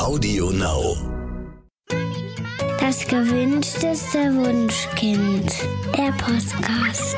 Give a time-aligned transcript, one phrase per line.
[0.00, 0.96] Audio Now.
[2.80, 5.52] Das gewünschteste Wunschkind.
[5.94, 7.16] Der Podcast.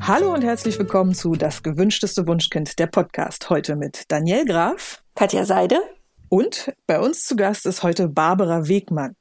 [0.00, 3.50] Hallo und herzlich willkommen zu Das gewünschteste Wunschkind, der Podcast.
[3.50, 5.80] Heute mit Daniel Graf, Katja Seide
[6.28, 9.16] und bei uns zu Gast ist heute Barbara Wegmann.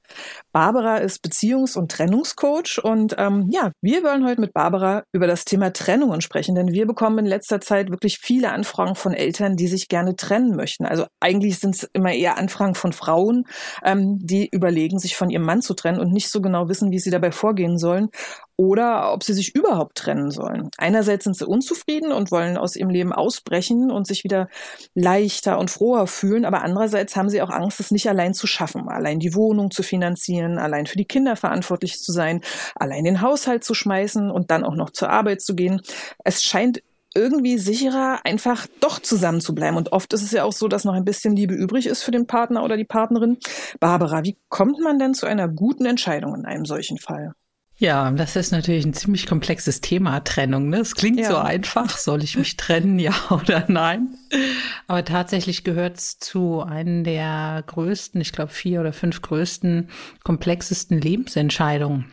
[0.51, 5.45] Barbara ist Beziehungs- und Trennungscoach und ähm, ja, wir wollen heute mit Barbara über das
[5.45, 9.67] Thema Trennungen sprechen, denn wir bekommen in letzter Zeit wirklich viele Anfragen von Eltern, die
[9.67, 10.85] sich gerne trennen möchten.
[10.85, 13.45] Also eigentlich sind es immer eher Anfragen von Frauen,
[13.83, 16.99] ähm, die überlegen, sich von ihrem Mann zu trennen und nicht so genau wissen, wie
[16.99, 18.09] sie dabei vorgehen sollen
[18.61, 20.69] oder ob sie sich überhaupt trennen sollen.
[20.77, 24.49] Einerseits sind sie unzufrieden und wollen aus ihrem Leben ausbrechen und sich wieder
[24.93, 28.87] leichter und froher fühlen, aber andererseits haben sie auch Angst, es nicht allein zu schaffen,
[28.87, 32.41] allein die Wohnung zu finanzieren, allein für die Kinder verantwortlich zu sein,
[32.75, 35.81] allein den Haushalt zu schmeißen und dann auch noch zur Arbeit zu gehen.
[36.23, 36.81] Es scheint
[37.13, 39.77] irgendwie sicherer, einfach doch zusammen zu bleiben.
[39.77, 42.11] Und oft ist es ja auch so, dass noch ein bisschen Liebe übrig ist für
[42.11, 43.37] den Partner oder die Partnerin.
[43.79, 47.33] Barbara, wie kommt man denn zu einer guten Entscheidung in einem solchen Fall?
[47.81, 50.69] Ja, das ist natürlich ein ziemlich komplexes Thema, Trennung.
[50.69, 50.77] Ne?
[50.77, 51.31] Es klingt ja.
[51.31, 54.09] so einfach, soll ich mich trennen, ja oder nein?
[54.85, 59.89] Aber tatsächlich gehört es zu einem der größten, ich glaube vier oder fünf größten,
[60.23, 62.05] komplexesten Lebensentscheidungen.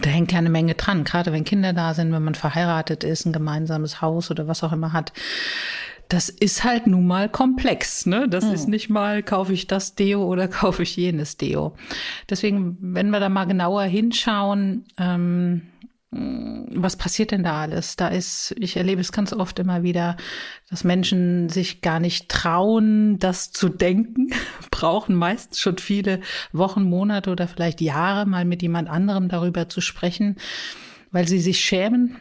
[0.00, 3.26] Da hängt ja eine Menge dran, gerade wenn Kinder da sind, wenn man verheiratet ist,
[3.26, 5.12] ein gemeinsames Haus oder was auch immer hat
[6.08, 8.06] das ist halt nun mal komplex.
[8.06, 8.28] Ne?
[8.28, 8.54] Das hm.
[8.54, 11.74] ist nicht mal, kaufe ich das Deo oder kaufe ich jenes Deo.
[12.28, 15.62] Deswegen, wenn wir da mal genauer hinschauen, ähm,
[16.16, 17.96] was passiert denn da alles?
[17.96, 20.16] Da ist, ich erlebe es ganz oft immer wieder,
[20.70, 24.28] dass Menschen sich gar nicht trauen, das zu denken,
[24.70, 26.20] brauchen meistens schon viele
[26.52, 30.36] Wochen, Monate oder vielleicht Jahre mal mit jemand anderem darüber zu sprechen,
[31.10, 32.16] weil sie sich schämen,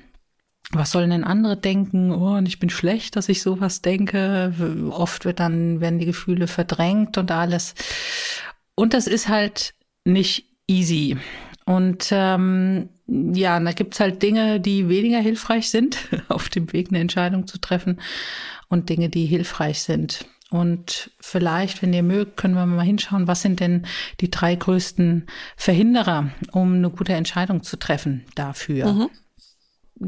[0.71, 2.11] was sollen denn andere denken?
[2.11, 4.53] Oh, und ich bin schlecht, dass ich sowas denke.
[4.89, 7.75] Oft wird dann, werden die Gefühle verdrängt und alles.
[8.75, 9.73] Und das ist halt
[10.05, 11.17] nicht easy.
[11.65, 15.97] Und ähm, ja, da gibt's halt Dinge, die weniger hilfreich sind,
[16.27, 17.99] auf dem Weg eine Entscheidung zu treffen,
[18.69, 20.25] und Dinge, die hilfreich sind.
[20.49, 23.85] Und vielleicht, wenn ihr mögt, können wir mal hinschauen, was sind denn
[24.19, 28.91] die drei größten Verhinderer, um eine gute Entscheidung zu treffen dafür.
[28.91, 29.09] Mhm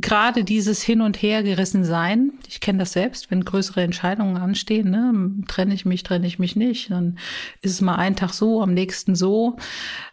[0.02, 5.46] gerade dieses Hin- und Hergerissen sein, ich kenne das selbst, wenn größere Entscheidungen anstehen, ne,
[5.48, 7.18] trenne ich mich, trenne ich mich nicht, dann
[7.62, 9.58] ist es mal einen Tag so, am nächsten so.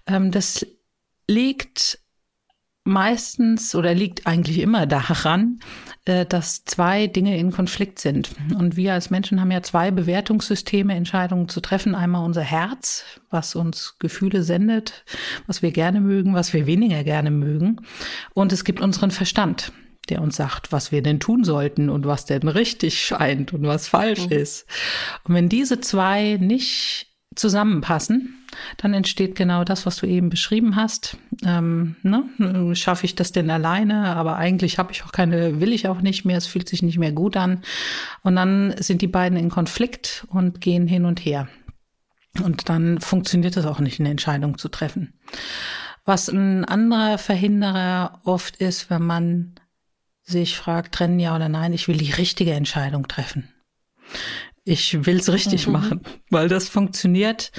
[0.06, 0.66] Ähm, das
[1.28, 1.98] liegt
[2.84, 5.60] meistens oder liegt eigentlich immer daran,
[6.04, 8.30] dass zwei Dinge in Konflikt sind.
[8.58, 11.94] Und wir als Menschen haben ja zwei Bewertungssysteme, Entscheidungen zu treffen.
[11.94, 15.04] Einmal unser Herz, was uns Gefühle sendet,
[15.46, 17.76] was wir gerne mögen, was wir weniger gerne mögen.
[18.34, 19.72] Und es gibt unseren Verstand,
[20.08, 23.86] der uns sagt, was wir denn tun sollten und was denn richtig scheint und was
[23.86, 24.32] falsch mhm.
[24.32, 24.66] ist.
[25.22, 28.41] Und wenn diese zwei nicht zusammenpassen,
[28.76, 31.16] dann entsteht genau das, was du eben beschrieben hast.
[31.44, 32.74] Ähm, ne?
[32.74, 34.16] Schaffe ich das denn alleine?
[34.16, 36.38] Aber eigentlich habe ich auch keine, will ich auch nicht mehr.
[36.38, 37.62] Es fühlt sich nicht mehr gut an.
[38.22, 41.48] Und dann sind die beiden in Konflikt und gehen hin und her.
[42.42, 45.14] Und dann funktioniert es auch nicht, eine Entscheidung zu treffen.
[46.04, 49.54] Was ein anderer Verhinderer oft ist, wenn man
[50.22, 53.48] sich fragt, trennen ja oder nein, ich will die richtige Entscheidung treffen.
[54.64, 55.72] Ich will es richtig mhm.
[55.72, 57.52] machen, weil das funktioniert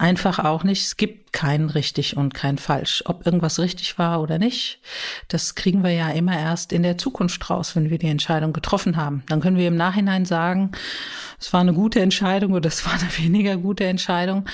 [0.00, 0.82] einfach auch nicht.
[0.82, 3.02] Es gibt kein richtig und kein falsch.
[3.06, 4.80] Ob irgendwas richtig war oder nicht,
[5.28, 8.96] das kriegen wir ja immer erst in der Zukunft raus, wenn wir die Entscheidung getroffen
[8.96, 9.22] haben.
[9.28, 10.72] Dann können wir im Nachhinein sagen,
[11.38, 14.46] es war eine gute Entscheidung oder es war eine weniger gute Entscheidung.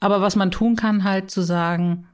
[0.00, 2.06] Aber was man tun kann, halt zu sagen,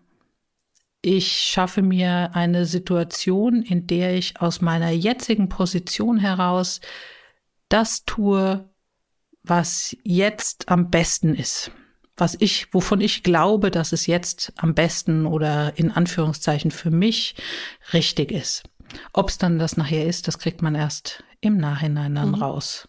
[1.03, 6.81] ich schaffe mir eine Situation, in der ich aus meiner jetzigen Position heraus
[7.69, 8.69] das tue,
[9.43, 11.71] was jetzt am besten ist.
[12.18, 17.36] Was ich, wovon ich glaube, dass es jetzt am besten oder in Anführungszeichen für mich
[17.92, 18.64] richtig ist.
[19.12, 22.34] Ob es dann das nachher ist, das kriegt man erst im Nachhinein dann mhm.
[22.34, 22.88] raus.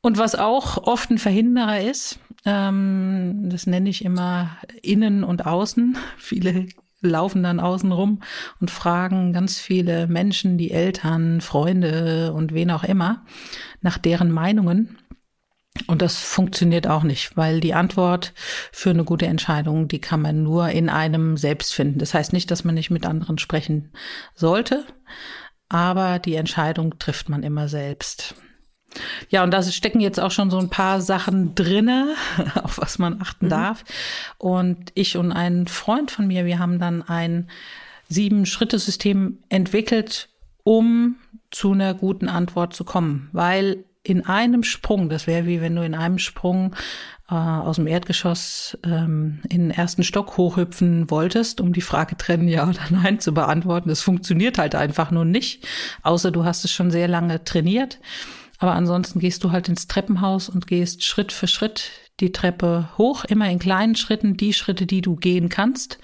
[0.00, 5.96] Und was auch oft ein Verhinderer ist, ähm, das nenne ich immer innen und außen.
[6.18, 6.68] Viele
[7.00, 8.20] laufen dann außen rum
[8.60, 13.24] und fragen ganz viele Menschen, die Eltern, Freunde und wen auch immer,
[13.80, 14.98] nach deren Meinungen.
[15.86, 18.32] Und das funktioniert auch nicht, weil die Antwort
[18.72, 21.98] für eine gute Entscheidung, die kann man nur in einem selbst finden.
[21.98, 23.92] Das heißt nicht, dass man nicht mit anderen sprechen
[24.34, 24.84] sollte,
[25.68, 28.34] aber die Entscheidung trifft man immer selbst.
[29.28, 32.14] Ja, und da stecken jetzt auch schon so ein paar Sachen drinne,
[32.62, 33.50] auf was man achten mhm.
[33.50, 33.84] darf.
[34.38, 37.50] Und ich und ein Freund von mir, wir haben dann ein
[38.08, 40.30] Sieben-Schritte-System entwickelt,
[40.64, 41.16] um
[41.50, 45.84] zu einer guten Antwort zu kommen, weil in einem Sprung, das wäre wie wenn du
[45.84, 46.74] in einem Sprung
[47.30, 52.48] äh, aus dem Erdgeschoss ähm, in den ersten Stock hochhüpfen wolltest, um die Frage trennen,
[52.48, 53.88] ja oder nein zu beantworten.
[53.88, 55.66] Das funktioniert halt einfach nur nicht,
[56.02, 58.00] außer du hast es schon sehr lange trainiert.
[58.58, 63.24] Aber ansonsten gehst du halt ins Treppenhaus und gehst Schritt für Schritt die Treppe hoch,
[63.24, 65.98] immer in kleinen Schritten, die Schritte, die du gehen kannst.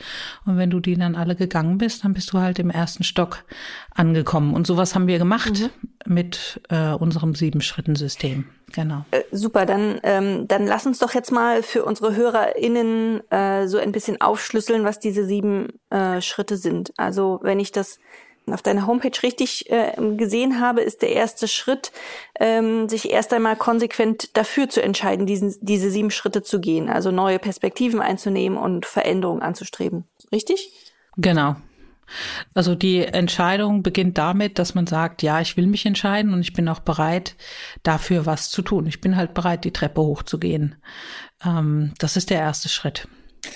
[0.47, 3.45] Und wenn du die dann alle gegangen bist, dann bist du halt im ersten Stock
[3.95, 4.55] angekommen.
[4.55, 6.15] Und sowas haben wir gemacht mhm.
[6.15, 8.47] mit äh, unserem Sieben-Schritten-System.
[8.73, 9.05] Genau.
[9.11, 13.79] Äh, super, dann, ähm, dann lass uns doch jetzt mal für unsere HörerInnen äh, so
[13.79, 16.93] ein bisschen aufschlüsseln, was diese sieben äh, Schritte sind.
[16.97, 17.99] Also wenn ich das
[18.51, 21.93] auf deiner Homepage richtig äh, gesehen habe, ist der erste Schritt,
[22.39, 27.11] ähm, sich erst einmal konsequent dafür zu entscheiden, diesen, diese sieben Schritte zu gehen, also
[27.11, 30.05] neue Perspektiven einzunehmen und Veränderungen anzustreben.
[30.33, 30.73] Richtig?
[31.17, 31.57] Genau.
[32.53, 36.53] Also die Entscheidung beginnt damit, dass man sagt, ja, ich will mich entscheiden und ich
[36.53, 37.35] bin auch bereit,
[37.83, 38.87] dafür was zu tun.
[38.87, 40.77] Ich bin halt bereit, die Treppe hochzugehen.
[41.45, 43.09] Ähm, das ist der erste Schritt.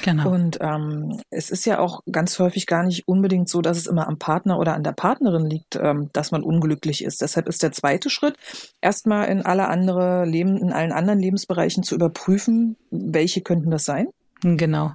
[0.02, 0.31] Genau.
[0.31, 4.08] Und ähm, es ist ja auch ganz häufig gar nicht unbedingt so, dass es immer
[4.08, 7.20] am Partner oder an der Partnerin liegt, ähm, dass man unglücklich ist.
[7.20, 8.37] Deshalb ist der zweite Schritt,
[8.81, 14.08] erstmal in alle andere Leben, in allen anderen Lebensbereichen zu überprüfen, welche könnten das sein?
[14.43, 14.93] Genau.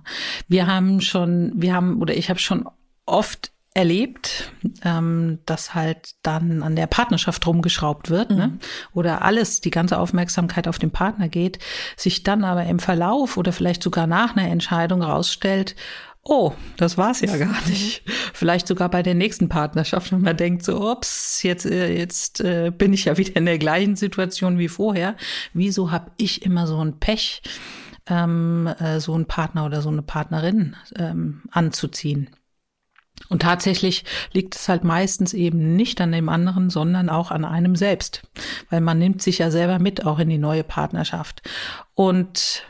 [0.48, 2.66] Wir haben schon, wir haben, oder ich habe schon
[3.06, 4.52] oft erlebt,
[4.84, 8.48] ähm, dass halt dann an der Partnerschaft rumgeschraubt wird ne?
[8.48, 8.54] mhm.
[8.54, 8.60] ne?
[8.94, 11.60] oder alles, die ganze Aufmerksamkeit auf den Partner geht,
[11.98, 15.76] sich dann aber im Verlauf oder vielleicht sogar nach einer Entscheidung rausstellt,
[16.24, 18.04] oh, das war's ja gar nicht.
[18.34, 22.72] Vielleicht sogar bei der nächsten Partnerschaft, wenn man denkt so, ups, jetzt, äh, jetzt äh,
[22.72, 25.16] bin ich ja wieder in der gleichen Situation wie vorher.
[25.54, 27.42] Wieso habe ich immer so ein Pech,
[28.08, 32.30] ähm, äh, so einen Partner oder so eine Partnerin ähm, anzuziehen?
[33.30, 37.76] Und tatsächlich liegt es halt meistens eben nicht an dem anderen, sondern auch an einem
[37.76, 38.24] selbst,
[38.70, 41.42] weil man nimmt sich ja selber mit auch in die neue Partnerschaft.
[41.94, 42.66] Und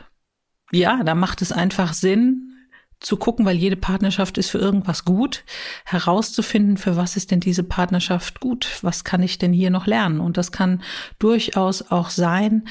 [0.70, 2.54] ja, da macht es einfach Sinn,
[3.00, 5.44] zu gucken, weil jede Partnerschaft ist für irgendwas gut,
[5.84, 8.78] herauszufinden, für was ist denn diese Partnerschaft gut?
[8.82, 10.20] Was kann ich denn hier noch lernen?
[10.20, 10.82] Und das kann
[11.18, 12.66] durchaus auch sein,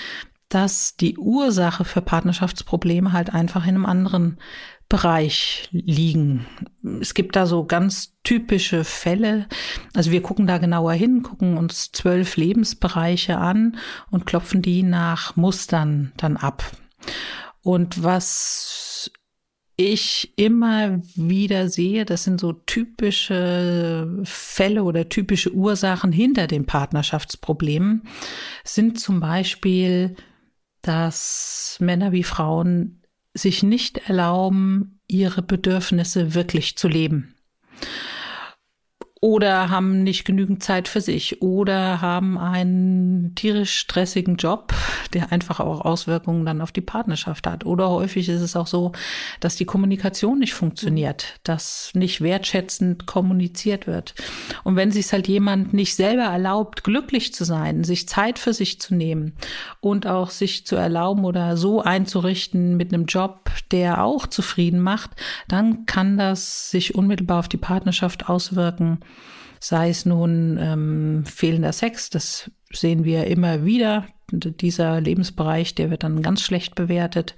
[0.49, 4.39] dass die Ursache für Partnerschaftsprobleme halt einfach in einem anderen
[4.93, 6.45] Bereich liegen.
[7.01, 9.47] Es gibt da so ganz typische Fälle.
[9.95, 13.79] Also wir gucken da genauer hin, gucken uns zwölf Lebensbereiche an
[14.11, 16.63] und klopfen die nach Mustern dann ab.
[17.63, 19.09] Und was
[19.77, 28.03] ich immer wieder sehe, das sind so typische Fälle oder typische Ursachen hinter den Partnerschaftsproblemen,
[28.63, 30.15] sind zum Beispiel,
[30.83, 32.99] dass Männer wie Frauen
[33.33, 37.33] sich nicht erlauben, ihre Bedürfnisse wirklich zu leben
[39.23, 44.73] oder haben nicht genügend Zeit für sich oder haben einen tierisch stressigen Job,
[45.13, 47.65] der einfach auch Auswirkungen dann auf die Partnerschaft hat.
[47.65, 48.91] Oder häufig ist es auch so,
[49.39, 54.13] dass die Kommunikation nicht funktioniert, dass nicht wertschätzend kommuniziert wird.
[54.65, 58.81] Und wenn sich halt jemand nicht selber erlaubt, glücklich zu sein, sich Zeit für sich
[58.81, 59.37] zu nehmen
[59.79, 65.11] und auch sich zu erlauben oder so einzurichten mit einem Job, der auch zufrieden macht,
[65.47, 68.99] dann kann das sich unmittelbar auf die Partnerschaft auswirken
[69.63, 74.05] sei es nun ähm, fehlender Sex, das sehen wir immer wieder.
[74.29, 77.35] Dieser Lebensbereich, der wird dann ganz schlecht bewertet.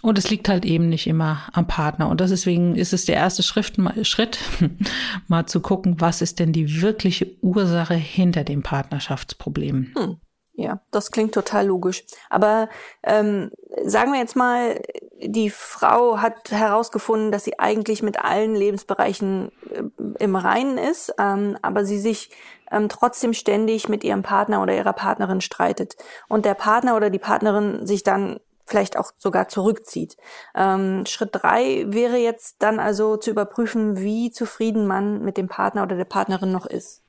[0.00, 2.08] Und es liegt halt eben nicht immer am Partner.
[2.08, 3.72] Und deswegen ist es der erste Schritt,
[4.02, 4.38] Schritt,
[5.26, 9.94] mal zu gucken, was ist denn die wirkliche Ursache hinter dem Partnerschaftsproblem.
[9.96, 10.16] Hm.
[10.60, 12.04] Ja, das klingt total logisch.
[12.30, 12.68] Aber
[13.04, 13.52] ähm,
[13.84, 14.80] sagen wir jetzt mal,
[15.20, 19.82] die Frau hat herausgefunden, dass sie eigentlich mit allen Lebensbereichen äh,
[20.18, 22.30] im Reinen ist, ähm, aber sie sich
[22.70, 25.96] ähm, trotzdem ständig mit ihrem Partner oder ihrer Partnerin streitet.
[26.28, 30.16] Und der Partner oder die Partnerin sich dann vielleicht auch sogar zurückzieht.
[30.54, 35.82] Ähm, Schritt drei wäre jetzt dann also zu überprüfen, wie zufrieden man mit dem Partner
[35.82, 37.02] oder der Partnerin noch ist.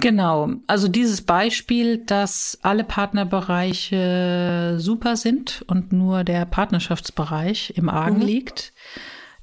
[0.00, 8.16] Genau, also dieses Beispiel, dass alle Partnerbereiche super sind und nur der Partnerschaftsbereich im Argen
[8.20, 8.22] mhm.
[8.22, 8.72] liegt,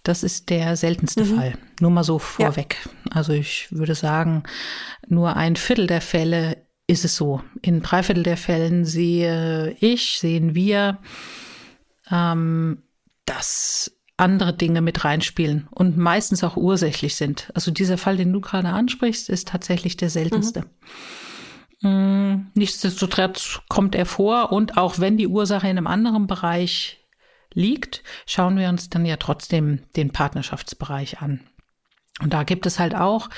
[0.08, 1.36] das ist der seltenste mhm.
[1.36, 1.54] Fall.
[1.80, 2.78] Nur mal so vorweg.
[2.84, 3.12] Ja.
[3.12, 4.44] Also ich würde sagen,
[5.08, 7.42] nur ein Viertel der Fälle ist es so.
[7.62, 11.00] In drei Viertel der Fällen sehe ich, sehen wir,
[12.10, 12.84] ähm,
[13.26, 17.52] dass andere Dinge mit reinspielen und meistens auch ursächlich sind.
[17.54, 20.64] Also dieser Fall, den du gerade ansprichst, ist tatsächlich der seltenste.
[21.82, 22.48] Mhm.
[22.56, 26.97] Nichtsdestotrotz kommt er vor und auch wenn die Ursache in einem anderen Bereich
[27.58, 31.42] liegt, schauen wir uns dann ja trotzdem den Partnerschaftsbereich an.
[32.20, 33.30] Und da gibt es halt auch,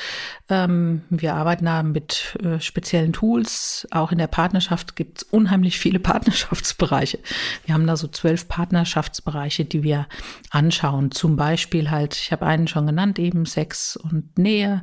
[0.47, 3.85] ähm, wir arbeiten da mit äh, speziellen Tools.
[3.91, 7.19] Auch in der Partnerschaft gibt es unheimlich viele Partnerschaftsbereiche.
[7.65, 10.07] Wir haben da so zwölf Partnerschaftsbereiche, die wir
[10.49, 11.11] anschauen.
[11.11, 14.81] Zum Beispiel halt, ich habe einen schon genannt, eben Sex und Nähe,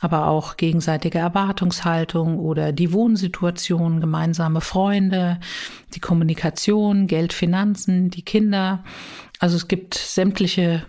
[0.00, 5.38] aber auch gegenseitige Erwartungshaltung oder die Wohnsituation, gemeinsame Freunde,
[5.94, 8.82] die Kommunikation, Geld, Finanzen, die Kinder.
[9.38, 10.84] Also es gibt sämtliche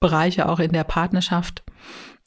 [0.00, 1.62] Bereiche auch in der Partnerschaft.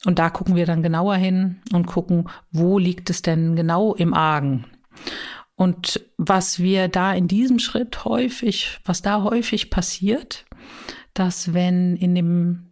[0.06, 4.14] Und da gucken wir dann genauer hin und gucken, wo liegt es denn genau im
[4.14, 4.66] Argen.
[5.56, 10.46] Und was wir da in diesem Schritt häufig, was da häufig passiert,
[11.16, 12.68] dass wenn in dem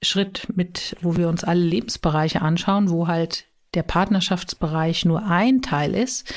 [0.00, 5.94] Schritt mit, wo wir uns alle Lebensbereiche anschauen, wo halt der Partnerschaftsbereich nur ein Teil
[5.94, 6.32] ist,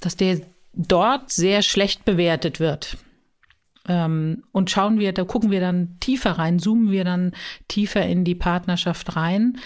[0.00, 0.40] dass der
[0.72, 2.96] dort sehr schlecht bewertet wird.
[3.88, 7.32] Ähm, und schauen wir, da gucken wir dann tiefer rein, zoomen wir dann
[7.68, 9.58] tiefer in die Partnerschaft rein,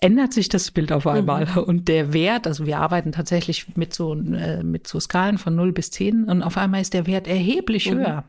[0.00, 1.46] ändert sich das Bild auf einmal.
[1.46, 1.58] Mhm.
[1.58, 5.72] Und der Wert, also wir arbeiten tatsächlich mit so, äh, mit so Skalen von 0
[5.72, 7.98] bis 10 und auf einmal ist der Wert erheblich mhm.
[7.98, 8.24] höher.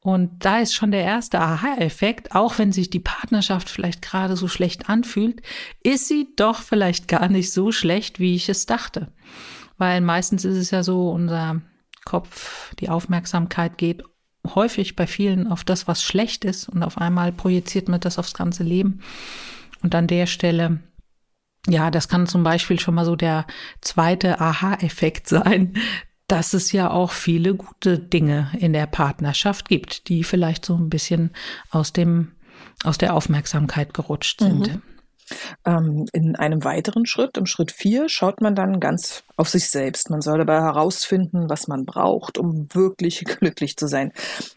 [0.00, 4.46] Und da ist schon der erste Aha-Effekt, auch wenn sich die Partnerschaft vielleicht gerade so
[4.46, 5.42] schlecht anfühlt,
[5.82, 9.08] ist sie doch vielleicht gar nicht so schlecht, wie ich es dachte.
[9.76, 11.60] Weil meistens ist es ja so, unser
[12.08, 14.02] Kopf, die Aufmerksamkeit geht
[14.54, 18.32] häufig bei vielen auf das, was schlecht ist und auf einmal projiziert man das aufs
[18.32, 19.00] ganze Leben.
[19.82, 20.80] Und an der Stelle,
[21.68, 23.46] ja, das kann zum Beispiel schon mal so der
[23.82, 25.74] zweite Aha-Effekt sein,
[26.28, 30.88] dass es ja auch viele gute Dinge in der Partnerschaft gibt, die vielleicht so ein
[30.88, 31.32] bisschen
[31.68, 32.32] aus dem,
[32.84, 34.72] aus der Aufmerksamkeit gerutscht sind.
[34.72, 34.82] Mhm.
[35.64, 40.10] Ähm, in einem weiteren Schritt, im Schritt vier, schaut man dann ganz auf sich selbst.
[40.10, 44.12] Man soll dabei herausfinden, was man braucht, um wirklich glücklich zu sein,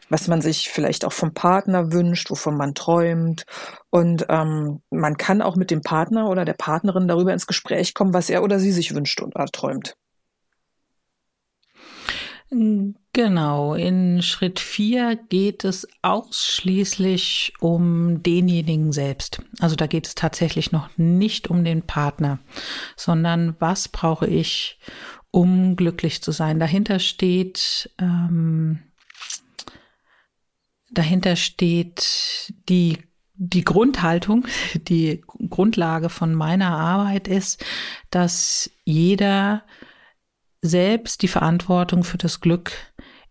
[0.10, 3.46] was man sich vielleicht auch vom Partner wünscht, wovon man träumt.
[3.90, 8.14] Und ähm, man kann auch mit dem Partner oder der Partnerin darüber ins Gespräch kommen,
[8.14, 9.96] was er oder sie sich wünscht oder träumt.
[13.14, 19.42] Genau, in Schritt 4 geht es ausschließlich um denjenigen selbst.
[19.60, 22.40] Also da geht es tatsächlich noch nicht um den Partner,
[22.96, 24.80] sondern was brauche ich,
[25.30, 26.58] um glücklich zu sein.
[26.58, 28.80] Dahinter steht, ähm,
[30.90, 32.98] dahinter steht die
[33.44, 37.66] die Grundhaltung, die Grundlage von meiner Arbeit ist,
[38.12, 39.64] dass jeder
[40.62, 42.72] selbst die Verantwortung für das Glück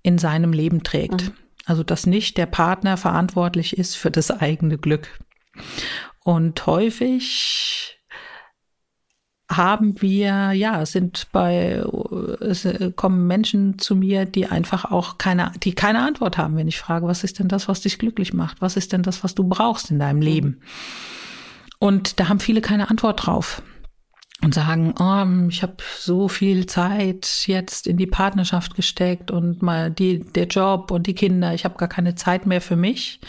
[0.02, 1.28] in seinem Leben trägt.
[1.28, 1.32] Mhm.
[1.66, 5.20] Also dass nicht der Partner verantwortlich ist für das eigene Glück.
[6.24, 7.98] Und häufig
[9.50, 11.82] haben wir, ja, sind bei,
[12.40, 16.78] es kommen Menschen zu mir, die einfach auch keine, die keine Antwort haben, wenn ich
[16.78, 18.60] frage, was ist denn das, was dich glücklich macht?
[18.60, 20.60] Was ist denn das, was du brauchst in deinem Leben?
[21.80, 23.62] Und da haben viele keine Antwort drauf
[24.42, 29.90] und sagen, oh, ich habe so viel Zeit jetzt in die Partnerschaft gesteckt und mal
[29.90, 33.20] die, der Job und die Kinder, ich habe gar keine Zeit mehr für mich.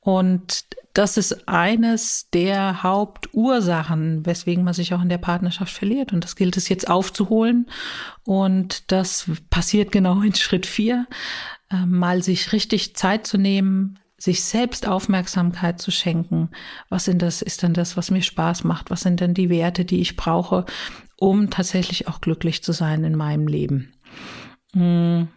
[0.00, 6.12] Und das ist eines der Hauptursachen, weswegen man sich auch in der Partnerschaft verliert.
[6.12, 7.66] Und das gilt es jetzt aufzuholen.
[8.22, 11.06] Und das passiert genau in Schritt vier,
[11.70, 16.48] äh, mal sich richtig Zeit zu nehmen, sich selbst Aufmerksamkeit zu schenken.
[16.88, 18.90] Was sind das, ist denn das, was mir Spaß macht?
[18.90, 20.64] Was sind denn die Werte, die ich brauche,
[21.18, 23.92] um tatsächlich auch glücklich zu sein in meinem Leben?
[24.72, 25.28] Hm.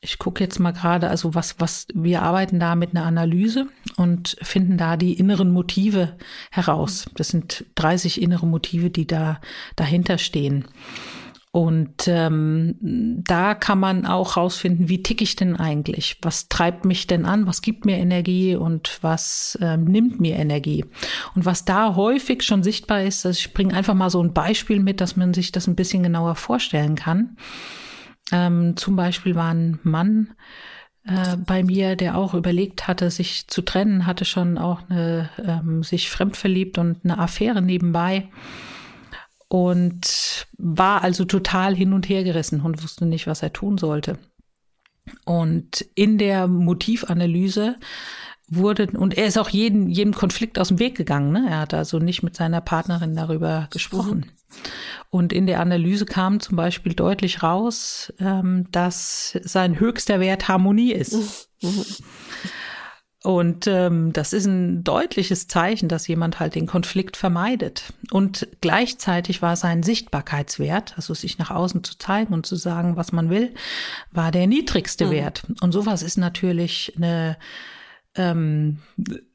[0.00, 4.38] Ich gucke jetzt mal gerade, also was, was, wir arbeiten da mit einer Analyse und
[4.40, 6.16] finden da die inneren Motive
[6.50, 7.04] heraus.
[7.14, 9.38] Das sind 30 innere Motive, die da
[9.76, 10.64] dahinter stehen.
[11.54, 16.16] Und ähm, da kann man auch rausfinden, wie tick ich denn eigentlich?
[16.22, 17.46] Was treibt mich denn an?
[17.46, 20.86] Was gibt mir Energie und was ähm, nimmt mir Energie?
[21.34, 24.80] Und was da häufig schon sichtbar ist, also ich bringe einfach mal so ein Beispiel
[24.80, 27.36] mit, dass man sich das ein bisschen genauer vorstellen kann.
[28.32, 30.32] Ähm, zum Beispiel war ein Mann
[31.04, 35.82] äh, bei mir, der auch überlegt hatte, sich zu trennen, hatte schon auch eine, ähm,
[35.82, 38.30] sich fremdverliebt und eine Affäre nebenbei
[39.52, 44.16] und war also total hin und her gerissen und wusste nicht, was er tun sollte.
[45.26, 47.76] Und in der Motivanalyse
[48.48, 51.32] wurde, und er ist auch jeden, jedem Konflikt aus dem Weg gegangen.
[51.32, 51.48] Ne?
[51.50, 54.20] Er hat also nicht mit seiner Partnerin darüber gesprochen.
[54.20, 54.62] Mhm.
[55.10, 60.92] Und in der Analyse kam zum Beispiel deutlich raus, ähm, dass sein höchster Wert Harmonie
[60.92, 61.50] ist.
[63.22, 67.92] Und ähm, das ist ein deutliches Zeichen, dass jemand halt den Konflikt vermeidet.
[68.10, 73.12] Und gleichzeitig war sein Sichtbarkeitswert, also sich nach außen zu zeigen und zu sagen, was
[73.12, 73.54] man will,
[74.10, 75.10] war der niedrigste mhm.
[75.12, 75.44] Wert.
[75.60, 77.36] Und sowas ist natürlich eine
[78.16, 78.78] ähm,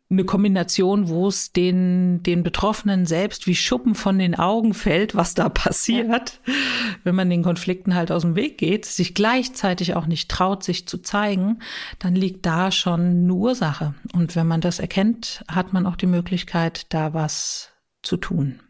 [0.10, 5.34] eine Kombination, wo es den, den Betroffenen selbst wie Schuppen von den Augen fällt, was
[5.34, 6.54] da passiert, ja.
[7.04, 10.88] wenn man den Konflikten halt aus dem Weg geht, sich gleichzeitig auch nicht traut, sich
[10.88, 11.60] zu zeigen,
[12.00, 13.96] dann liegt da schon eine Ursache.
[14.14, 17.72] Und wenn man das erkennt, hat man auch die Möglichkeit, da was
[18.02, 18.62] zu tun.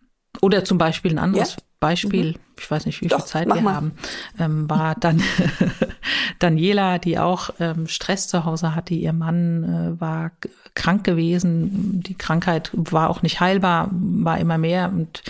[0.41, 1.63] Oder zum Beispiel ein anderes ja.
[1.79, 2.39] Beispiel, mhm.
[2.59, 3.75] ich weiß nicht, wie Doch, viel Zeit wir mal.
[3.75, 3.91] haben,
[4.39, 5.21] ähm, war dann
[6.39, 8.95] Daniela, die auch ähm, Stress zu Hause hatte.
[8.95, 10.31] Ihr Mann äh, war
[10.77, 12.03] krank gewesen.
[12.03, 15.23] Die Krankheit war auch nicht heilbar, war immer mehr und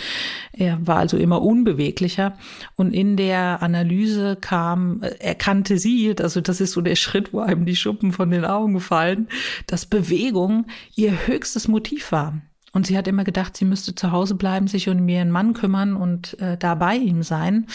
[0.52, 2.38] er war also immer unbeweglicher.
[2.76, 7.40] Und in der Analyse kam, äh, erkannte sie, also das ist so der Schritt, wo
[7.40, 9.30] einem die Schuppen von den Augen fallen,
[9.66, 12.42] dass Bewegung ihr höchstes Motiv war.
[12.74, 15.96] Und sie hat immer gedacht, sie müsste zu Hause bleiben, sich um ihren Mann kümmern
[15.96, 17.68] und äh, da bei ihm sein.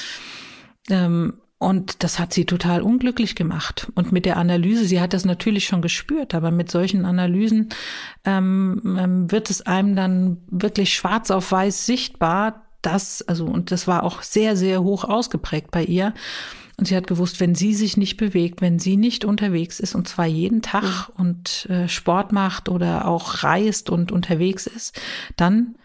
[0.90, 3.90] Ähm, und das hat sie total unglücklich gemacht.
[3.94, 7.68] Und mit der Analyse, sie hat das natürlich schon gespürt, aber mit solchen Analysen
[8.24, 13.86] ähm, ähm, wird es einem dann wirklich schwarz auf weiß sichtbar, dass, also, und das
[13.86, 16.14] war auch sehr, sehr hoch ausgeprägt bei ihr,
[16.78, 20.08] und sie hat gewusst, wenn sie sich nicht bewegt, wenn sie nicht unterwegs ist, und
[20.08, 21.14] zwar jeden Tag mhm.
[21.24, 25.00] und äh, Sport macht oder auch reist und unterwegs ist,
[25.36, 25.76] dann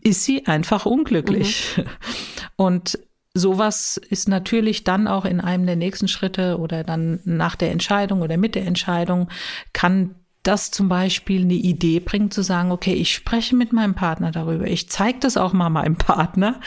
[0.00, 1.76] ist sie einfach unglücklich.
[1.76, 1.84] Mhm.
[2.58, 2.98] Und
[3.36, 8.22] sowas ist natürlich dann auch in einem der nächsten Schritte oder dann nach der Entscheidung
[8.22, 9.28] oder mit der Entscheidung
[9.72, 14.30] kann das zum Beispiel eine Idee bringen, zu sagen, okay, ich spreche mit meinem Partner
[14.30, 14.66] darüber.
[14.66, 16.60] Ich zeige das auch mal meinem Partner,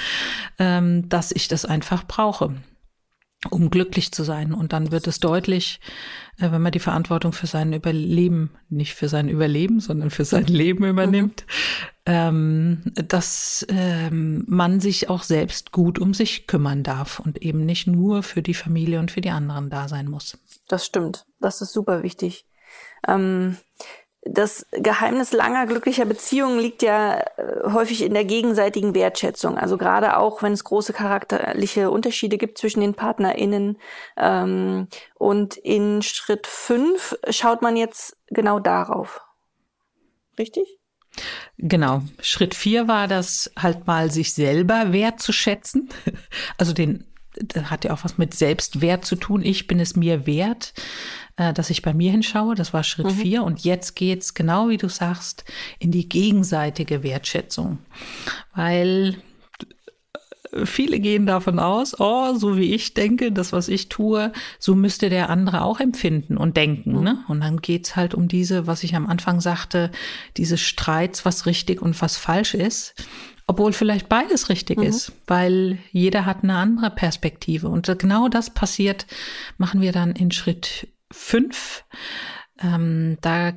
[0.58, 2.56] ähm, dass ich das einfach brauche
[3.50, 4.54] um glücklich zu sein.
[4.54, 5.80] Und dann wird es deutlich,
[6.38, 10.46] äh, wenn man die Verantwortung für sein Überleben, nicht für sein Überleben, sondern für sein
[10.46, 11.46] Leben übernimmt,
[12.06, 12.82] mhm.
[12.94, 18.24] dass ähm, man sich auch selbst gut um sich kümmern darf und eben nicht nur
[18.24, 20.38] für die Familie und für die anderen da sein muss.
[20.68, 21.26] Das stimmt.
[21.40, 22.46] Das ist super wichtig.
[23.08, 23.58] Ähm,
[24.22, 29.58] das Geheimnis langer glücklicher Beziehungen liegt ja äh, häufig in der gegenseitigen Wertschätzung.
[29.58, 33.78] Also gerade auch, wenn es große charakterliche Unterschiede gibt zwischen den PartnerInnen.
[34.18, 39.22] Ähm, und in Schritt fünf schaut man jetzt genau darauf.
[40.38, 40.68] Richtig?
[41.58, 42.02] Genau.
[42.22, 45.90] Schritt vier war das halt mal sich selber wertzuschätzen.
[46.58, 47.06] Also den
[47.40, 49.44] das hat ja auch was mit Selbstwert zu tun.
[49.44, 50.74] Ich bin es mir wert,
[51.40, 52.54] äh, dass ich bei mir hinschaue.
[52.54, 53.12] Das war Schritt mhm.
[53.12, 53.44] vier.
[53.44, 55.46] Und jetzt geht's genau wie du sagst,
[55.80, 57.80] in die gegenseitige Wertschätzung.
[58.54, 59.16] Weil
[60.52, 64.76] äh, viele gehen davon aus, oh, so wie ich denke, das, was ich tue, so
[64.76, 66.98] müsste der andere auch empfinden und denken.
[66.98, 67.04] Mhm.
[67.04, 67.24] Ne?
[67.30, 69.92] Und dann geht's halt um diese, was ich am Anfang sagte,
[70.36, 72.96] diese Streits, was richtig und was falsch ist.
[73.48, 74.84] Obwohl vielleicht beides richtig mhm.
[74.84, 77.70] ist, weil jeder hat eine andere Perspektive.
[77.70, 79.08] Und genau das passiert,
[79.58, 81.84] machen wir dann in Schritt fünf.
[82.62, 83.54] Ähm, da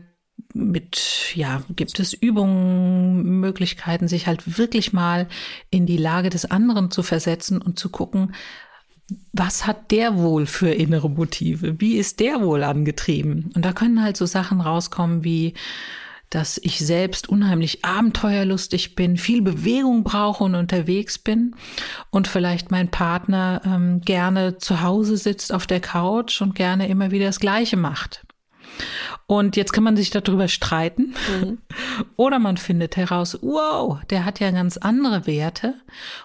[0.54, 5.28] mit, ja, gibt es Übungen, Möglichkeiten, sich halt wirklich mal
[5.70, 8.34] in die Lage des anderen zu versetzen und zu gucken,
[9.32, 11.80] was hat der wohl für innere Motive?
[11.80, 13.50] Wie ist der wohl angetrieben?
[13.54, 15.54] Und da können halt so Sachen rauskommen wie,
[16.32, 21.54] dass ich selbst unheimlich abenteuerlustig bin, viel Bewegung brauche und unterwegs bin
[22.10, 27.10] und vielleicht mein Partner ähm, gerne zu Hause sitzt auf der Couch und gerne immer
[27.10, 28.24] wieder das Gleiche macht.
[29.26, 31.14] Und jetzt kann man sich darüber streiten.
[31.42, 31.58] Mhm.
[32.16, 35.74] Oder man findet heraus, wow, der hat ja ganz andere Werte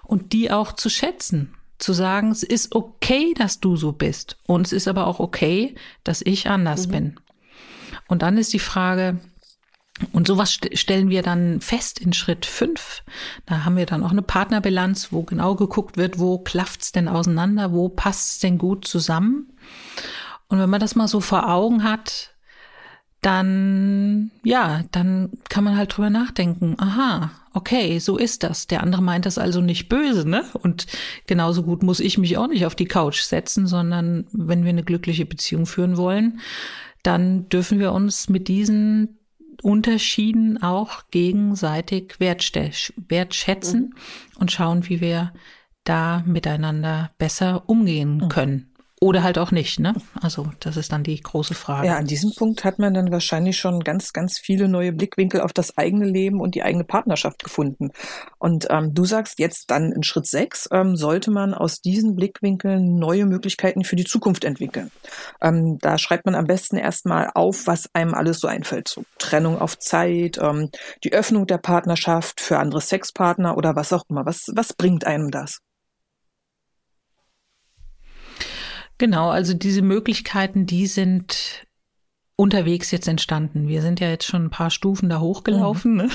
[0.04, 1.54] und die auch zu schätzen.
[1.80, 4.38] Zu sagen, es ist okay, dass du so bist.
[4.48, 6.91] Und es ist aber auch okay, dass ich anders mhm.
[6.91, 7.20] bin.
[8.08, 9.20] Und dann ist die Frage,
[10.12, 13.04] und sowas st stellen wir dann fest in Schritt fünf.
[13.46, 17.72] Da haben wir dann auch eine Partnerbilanz, wo genau geguckt wird, wo klafft's denn auseinander,
[17.72, 19.54] wo passt's denn gut zusammen.
[20.48, 22.32] Und wenn man das mal so vor Augen hat,
[23.22, 26.76] dann, ja, dann kann man halt drüber nachdenken.
[26.78, 28.68] Aha, okay, so ist das.
[28.68, 30.46] Der andere meint das also nicht böse, ne?
[30.54, 30.86] Und
[31.26, 34.84] genauso gut muss ich mich auch nicht auf die Couch setzen, sondern wenn wir eine
[34.84, 36.40] glückliche Beziehung führen wollen,
[37.02, 39.17] dann dürfen wir uns mit diesen
[39.63, 43.93] Unterschieden auch gegenseitig wertschätzen mhm.
[44.39, 45.34] und schauen, wie wir
[45.84, 48.30] da miteinander besser umgehen mhm.
[48.30, 48.74] können.
[49.00, 49.94] Oder halt auch nicht, ne?
[50.22, 51.86] Also das ist dann die große Frage.
[51.86, 55.54] Ja, an diesem Punkt hat man dann wahrscheinlich schon ganz, ganz viele neue Blickwinkel auf
[55.54, 57.92] das eigene Leben und die eigene Partnerschaft gefunden.
[58.40, 62.98] Und ähm, du sagst jetzt dann in Schritt sechs ähm, sollte man aus diesen Blickwinkeln
[62.98, 64.90] neue Möglichkeiten für die Zukunft entwickeln.
[65.42, 68.88] Ähm, da schreibt man am besten erstmal auf, was einem alles so einfällt.
[68.88, 70.72] So Trennung auf Zeit, ähm,
[71.04, 74.26] die Öffnung der Partnerschaft für andere Sexpartner oder was auch immer.
[74.26, 75.60] Was, was bringt einem das?
[78.98, 81.68] Genau, also diese Möglichkeiten, die sind
[82.38, 83.68] unterwegs jetzt entstanden.
[83.68, 85.98] Wir sind ja jetzt schon ein paar Stufen da hochgelaufen, mhm.
[85.98, 86.10] ne?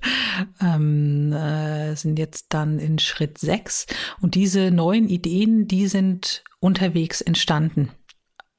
[0.60, 3.86] ähm, äh, sind jetzt dann in Schritt sechs
[4.20, 7.90] und diese neuen Ideen, die sind unterwegs entstanden.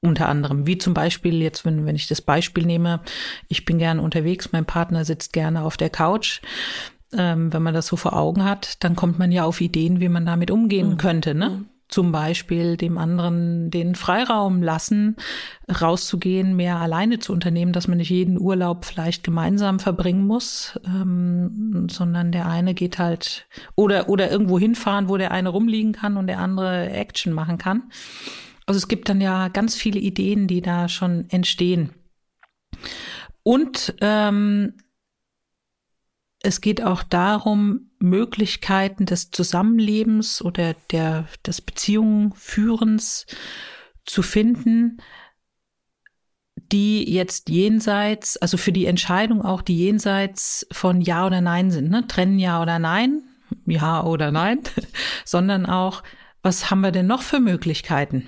[0.01, 3.01] Unter anderem, wie zum Beispiel jetzt, wenn, wenn ich das Beispiel nehme,
[3.47, 6.41] ich bin gerne unterwegs, mein Partner sitzt gerne auf der Couch.
[7.13, 10.09] Ähm, wenn man das so vor Augen hat, dann kommt man ja auf Ideen, wie
[10.09, 10.97] man damit umgehen mhm.
[10.97, 11.33] könnte.
[11.33, 11.65] Ne?
[11.87, 15.17] Zum Beispiel dem anderen den Freiraum lassen,
[15.69, 21.87] rauszugehen, mehr alleine zu unternehmen, dass man nicht jeden Urlaub vielleicht gemeinsam verbringen muss, ähm,
[21.89, 26.27] sondern der eine geht halt oder oder irgendwo hinfahren, wo der eine rumliegen kann und
[26.27, 27.83] der andere Action machen kann.
[28.65, 31.91] Also es gibt dann ja ganz viele Ideen, die da schon entstehen.
[33.43, 34.73] Und ähm,
[36.41, 42.33] es geht auch darum, Möglichkeiten des Zusammenlebens oder der, des Beziehungen
[44.05, 45.01] zu finden,
[46.71, 51.89] die jetzt jenseits, also für die Entscheidung auch, die jenseits von Ja oder Nein sind,
[51.89, 52.07] ne?
[52.07, 53.23] Trennen Ja oder Nein,
[53.65, 54.59] Ja oder Nein,
[55.25, 56.03] sondern auch,
[56.41, 58.27] was haben wir denn noch für Möglichkeiten?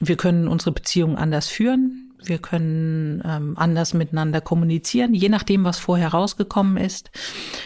[0.00, 2.03] Wir können unsere Beziehung anders führen.
[2.28, 7.10] Wir können ähm, anders miteinander kommunizieren, je nachdem, was vorher rausgekommen ist.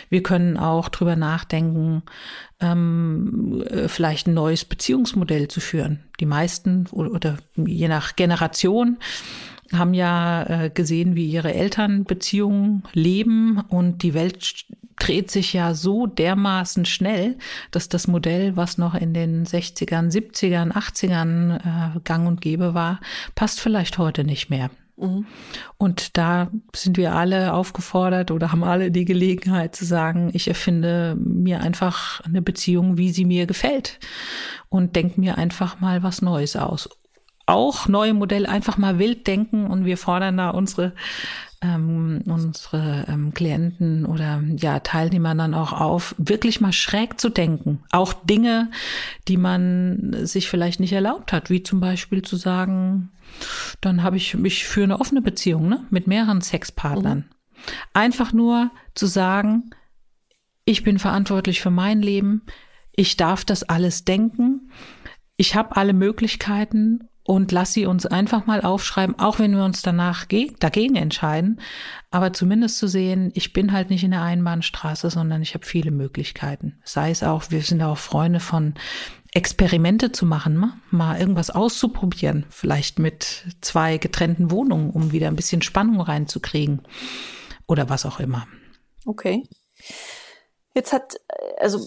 [0.08, 2.02] Wir können auch drüber nachdenken,
[2.60, 6.04] ähm, äh, vielleicht ein neues Beziehungsmodell zu führen.
[6.20, 8.98] Die meisten oder, je nach Generation
[9.72, 14.64] haben ja äh, gesehen, wie ihre Eltern Beziehungen leben und die Welt
[14.98, 17.38] dreht sich ja so dermaßen schnell,
[17.70, 23.00] dass das Modell, was noch in den 60ern, 70ern, 80ern äh, gang und gäbe war,
[23.34, 24.70] passt vielleicht heute nicht mehr.
[24.96, 25.26] Mhm.
[25.76, 31.16] Und da sind wir alle aufgefordert oder haben alle die Gelegenheit zu sagen, ich erfinde
[31.18, 33.98] mir einfach eine Beziehung, wie sie mir gefällt
[34.68, 36.88] und denke mir einfach mal was Neues aus
[37.48, 40.92] auch neue Modelle einfach mal wild denken und wir fordern da unsere
[41.60, 47.82] ähm, unsere ähm, Klienten oder ja Teilnehmer dann auch auf, wirklich mal schräg zu denken.
[47.90, 48.70] Auch Dinge,
[49.26, 53.10] die man sich vielleicht nicht erlaubt hat, wie zum Beispiel zu sagen,
[53.80, 57.18] dann habe ich mich für eine offene Beziehung ne, mit mehreren Sexpartnern.
[57.18, 57.62] Mhm.
[57.92, 59.70] Einfach nur zu sagen,
[60.64, 62.42] ich bin verantwortlich für mein Leben,
[62.94, 64.70] ich darf das alles denken,
[65.36, 69.82] ich habe alle Möglichkeiten und lass sie uns einfach mal aufschreiben, auch wenn wir uns
[69.82, 71.60] danach dagegen entscheiden.
[72.10, 75.90] Aber zumindest zu sehen, ich bin halt nicht in der Einbahnstraße, sondern ich habe viele
[75.90, 76.80] Möglichkeiten.
[76.84, 78.72] Sei es auch, wir sind auch Freunde von
[79.32, 85.60] Experimente zu machen, mal irgendwas auszuprobieren, vielleicht mit zwei getrennten Wohnungen, um wieder ein bisschen
[85.60, 86.80] Spannung reinzukriegen
[87.66, 88.46] oder was auch immer.
[89.04, 89.42] Okay.
[90.72, 91.16] Jetzt hat,
[91.58, 91.86] also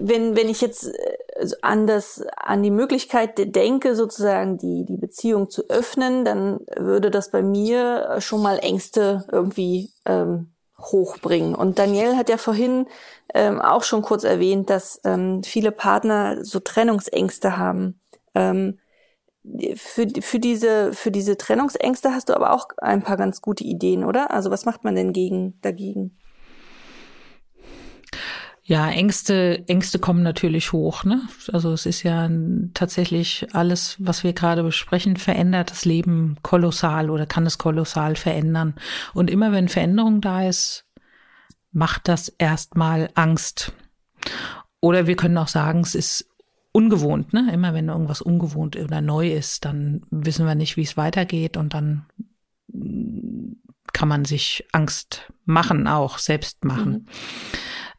[0.00, 5.50] wenn, wenn ich jetzt äh, an das, an die Möglichkeit denke, sozusagen die, die Beziehung
[5.50, 11.54] zu öffnen, dann würde das bei mir schon mal Ängste irgendwie ähm, hochbringen.
[11.54, 12.86] Und Daniel hat ja vorhin
[13.32, 18.00] ähm, auch schon kurz erwähnt, dass ähm, viele Partner so Trennungsängste haben.
[18.34, 18.78] Ähm,
[19.76, 24.04] für, für, diese, für diese Trennungsängste hast du aber auch ein paar ganz gute Ideen,
[24.04, 24.30] oder?
[24.30, 26.16] Also was macht man denn gegen, dagegen?
[28.66, 31.04] Ja, Ängste, Ängste kommen natürlich hoch.
[31.04, 31.20] Ne?
[31.52, 32.30] Also es ist ja
[32.72, 38.74] tatsächlich alles, was wir gerade besprechen, verändert das Leben kolossal oder kann es kolossal verändern.
[39.12, 40.86] Und immer wenn Veränderung da ist,
[41.72, 43.72] macht das erstmal Angst.
[44.80, 46.30] Oder wir können auch sagen, es ist
[46.72, 47.34] ungewohnt.
[47.34, 47.50] Ne?
[47.52, 51.74] Immer wenn irgendwas ungewohnt oder neu ist, dann wissen wir nicht, wie es weitergeht und
[51.74, 52.06] dann
[53.92, 56.92] kann man sich Angst machen, auch selbst machen.
[56.92, 57.06] Mhm.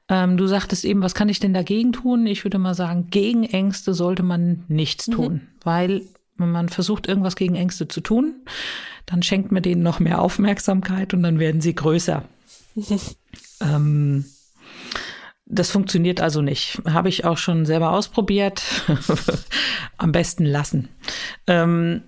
[0.07, 2.27] Ähm, du sagtest eben, was kann ich denn dagegen tun?
[2.27, 5.11] Ich würde mal sagen, gegen Ängste sollte man nichts mhm.
[5.13, 5.47] tun, mhm.
[5.63, 6.01] weil
[6.37, 8.45] wenn man versucht, irgendwas gegen Ängste zu tun,
[9.05, 12.23] dann schenkt man denen noch mehr Aufmerksamkeit und dann werden sie größer.
[13.61, 14.25] ähm,
[15.45, 16.81] das funktioniert also nicht.
[16.85, 18.63] Habe ich auch schon selber ausprobiert.
[19.97, 20.89] Am besten lassen.
[21.47, 22.01] Ähm,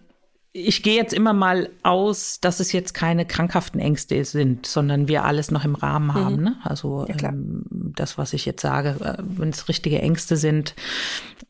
[0.58, 5.24] ich gehe jetzt immer mal aus, dass es jetzt keine krankhaften Ängste sind, sondern wir
[5.24, 6.38] alles noch im Rahmen haben.
[6.38, 6.44] Mhm.
[6.44, 6.56] Ne?
[6.64, 10.74] Also ja, ähm, das, was ich jetzt sage, äh, wenn es richtige Ängste sind,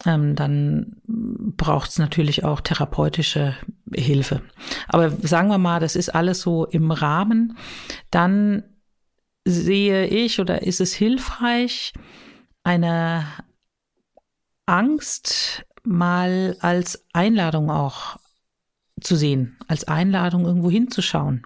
[0.05, 3.55] ähm, dann braucht es natürlich auch therapeutische
[3.93, 4.41] Hilfe.
[4.89, 7.57] Aber sagen wir mal, das ist alles so im Rahmen,
[8.11, 8.63] dann
[9.45, 11.93] sehe ich oder ist es hilfreich,
[12.63, 13.25] eine
[14.65, 18.17] Angst mal als Einladung auch
[19.01, 21.43] zu sehen, als Einladung irgendwo hinzuschauen.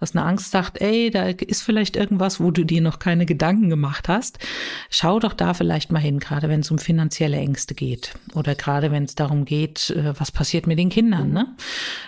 [0.00, 3.70] Dass eine Angst sagt, ey, da ist vielleicht irgendwas, wo du dir noch keine Gedanken
[3.70, 4.38] gemacht hast.
[4.90, 8.90] Schau doch da vielleicht mal hin, gerade wenn es um finanzielle Ängste geht oder gerade
[8.90, 11.32] wenn es darum geht, äh, was passiert mit den Kindern.
[11.32, 11.56] Ne?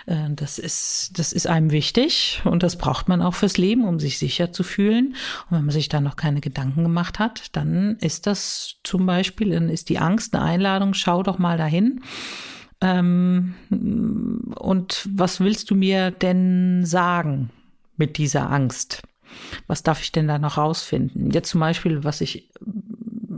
[0.05, 3.99] Äh, das ist, das ist einem wichtig und das braucht man auch fürs Leben, um
[3.99, 5.15] sich sicher zu fühlen.
[5.49, 9.51] Und wenn man sich da noch keine Gedanken gemacht hat, dann ist das zum Beispiel,
[9.51, 12.01] dann ist die Angst eine Einladung, schau doch mal dahin.
[12.81, 13.55] Ähm,
[14.55, 17.49] und was willst du mir denn sagen
[17.95, 19.01] mit dieser Angst?
[19.67, 21.31] Was darf ich denn da noch rausfinden?
[21.31, 22.49] Jetzt zum Beispiel, was ich,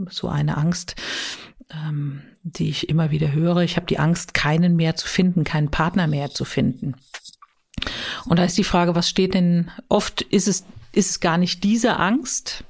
[0.08, 0.96] so eine Angst,
[1.70, 5.70] ähm, die ich immer wieder höre, ich habe die Angst, keinen mehr zu finden, keinen
[5.70, 6.94] Partner mehr zu finden.
[8.26, 11.62] Und da ist die Frage, was steht denn, oft ist es ist es gar nicht
[11.64, 12.64] diese Angst,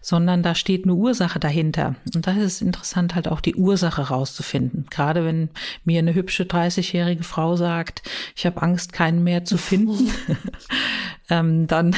[0.00, 1.94] sondern da steht eine Ursache dahinter.
[2.14, 4.86] Und da ist es interessant, halt auch die Ursache rauszufinden.
[4.90, 5.48] Gerade wenn
[5.84, 8.02] mir eine hübsche 30-jährige Frau sagt,
[8.36, 10.10] ich habe Angst, keinen mehr zu finden,
[11.30, 11.96] ähm, dann,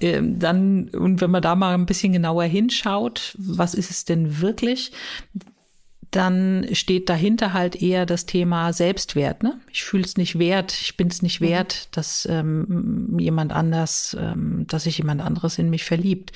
[0.00, 4.40] äh, dann, und wenn man da mal ein bisschen genauer hinschaut, was ist es denn
[4.40, 4.92] wirklich?
[6.10, 9.42] Dann steht dahinter halt eher das Thema Selbstwert.
[9.42, 9.60] Ne?
[9.72, 11.46] Ich fühle es nicht wert, ich bin es nicht mhm.
[11.46, 16.32] wert, dass ähm, jemand anders, ähm, dass sich jemand anderes in mich verliebt.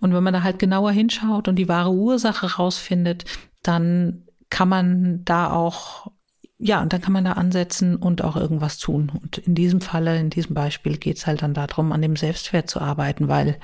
[0.00, 3.24] Und wenn man da halt genauer hinschaut und die wahre Ursache rausfindet,
[3.62, 6.10] dann kann man da auch,
[6.58, 9.12] ja, und dann kann man da ansetzen und auch irgendwas tun.
[9.22, 12.68] Und in diesem Falle, in diesem Beispiel geht es halt dann darum, an dem Selbstwert
[12.68, 13.58] zu arbeiten, weil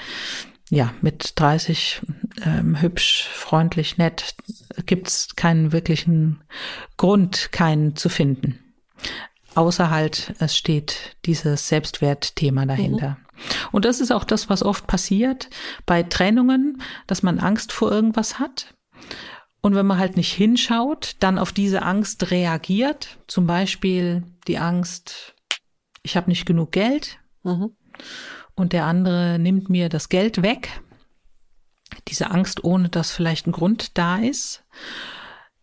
[0.71, 2.03] ja, mit 30
[2.45, 4.35] ähm, hübsch, freundlich, nett
[4.87, 6.43] gibt's keinen wirklichen
[6.97, 8.59] Grund, keinen zu finden.
[9.55, 13.11] Außer halt, es steht dieses Selbstwertthema dahinter.
[13.11, 13.49] Mhm.
[13.73, 15.49] Und das ist auch das, was oft passiert
[15.87, 18.75] bei Trennungen, dass man Angst vor irgendwas hat.
[19.61, 23.19] Und wenn man halt nicht hinschaut, dann auf diese Angst reagiert.
[23.27, 25.35] Zum Beispiel die Angst,
[26.03, 27.19] ich habe nicht genug Geld.
[27.43, 27.73] Mhm
[28.59, 30.81] und der andere nimmt mir das Geld weg,
[32.07, 34.65] diese Angst, ohne dass vielleicht ein Grund da ist,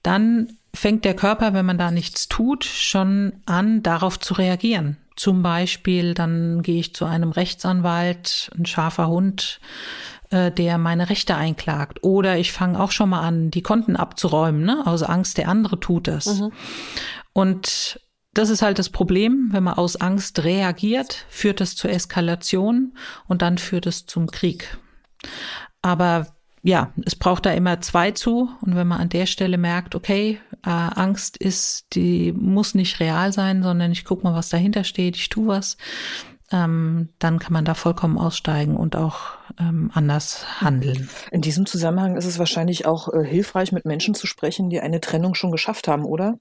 [0.04, 4.98] dann fängt der Körper, wenn man da nichts tut, schon an, darauf zu reagieren.
[5.16, 9.62] Zum Beispiel, dann gehe ich zu einem Rechtsanwalt, ein scharfer Hund,
[10.30, 12.04] äh, der meine Rechte einklagt.
[12.04, 14.86] Oder ich fange auch schon mal an, die Konten abzuräumen, ne?
[14.86, 16.40] aus Angst, der andere tut es.
[16.40, 16.52] Mhm.
[17.32, 18.00] Und
[18.36, 22.93] das ist halt das Problem, wenn man aus Angst reagiert, führt es zur Eskalation
[23.28, 24.78] und dann führt es zum Krieg.
[25.82, 26.28] Aber
[26.62, 28.50] ja, es braucht da immer zwei zu.
[28.62, 33.32] Und wenn man an der Stelle merkt, okay, äh, Angst ist, die muss nicht real
[33.32, 35.78] sein, sondern ich gucke mal, was dahinter steht, ich tu was,
[36.52, 41.08] ähm, dann kann man da vollkommen aussteigen und auch ähm, anders handeln.
[41.32, 45.02] In diesem Zusammenhang ist es wahrscheinlich auch äh, hilfreich, mit Menschen zu sprechen, die eine
[45.02, 46.39] Trennung schon geschafft haben, oder?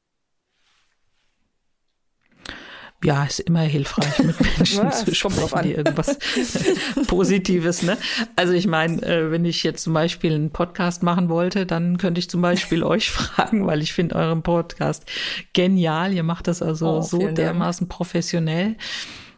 [3.05, 6.19] Ja, ist immer hilfreich, mit Menschen ja, zu sprechen, die irgendwas
[7.07, 7.99] Positives, ne?
[8.35, 12.19] Also ich meine, äh, wenn ich jetzt zum Beispiel einen Podcast machen wollte, dann könnte
[12.19, 15.05] ich zum Beispiel euch fragen, weil ich finde euren Podcast
[15.53, 16.15] genial.
[16.15, 17.97] Ihr macht das also oh, so dermaßen Dank.
[17.97, 18.77] professionell.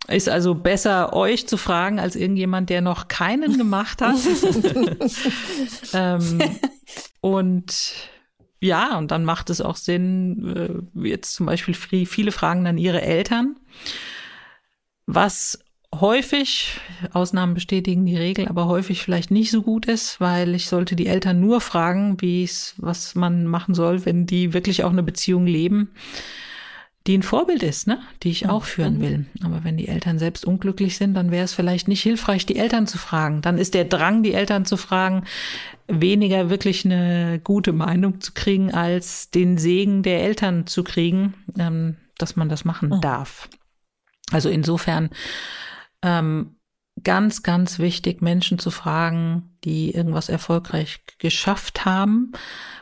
[0.09, 4.15] Ist also besser, euch zu fragen, als irgendjemand, der noch keinen gemacht hat.
[5.93, 6.39] ähm,
[7.21, 7.75] und
[8.61, 13.03] ja, und dann macht es auch Sinn, äh, jetzt zum Beispiel viele fragen dann ihre
[13.03, 13.57] Eltern,
[15.07, 15.59] was
[15.95, 16.81] häufig,
[17.13, 21.07] Ausnahmen bestätigen die Regel, aber häufig vielleicht nicht so gut ist, weil ich sollte die
[21.07, 25.47] Eltern nur fragen, wie es, was man machen soll, wenn die wirklich auch eine Beziehung
[25.47, 25.91] leben
[27.07, 28.01] die ein Vorbild ist, ne?
[28.23, 29.27] die ich auch führen will.
[29.45, 32.87] Aber wenn die Eltern selbst unglücklich sind, dann wäre es vielleicht nicht hilfreich, die Eltern
[32.87, 33.43] zu fragen.
[33.43, 35.25] Dann ist der Drang, die Eltern zu fragen,
[35.87, 41.97] weniger wirklich eine gute Meinung zu kriegen, als den Segen der Eltern zu kriegen, ähm,
[42.19, 43.01] dass man das machen mhm.
[43.01, 43.49] darf.
[44.33, 45.11] Also insofern
[46.03, 46.56] ähm,
[47.03, 52.33] ganz, ganz wichtig, Menschen zu fragen, die irgendwas erfolgreich geschafft haben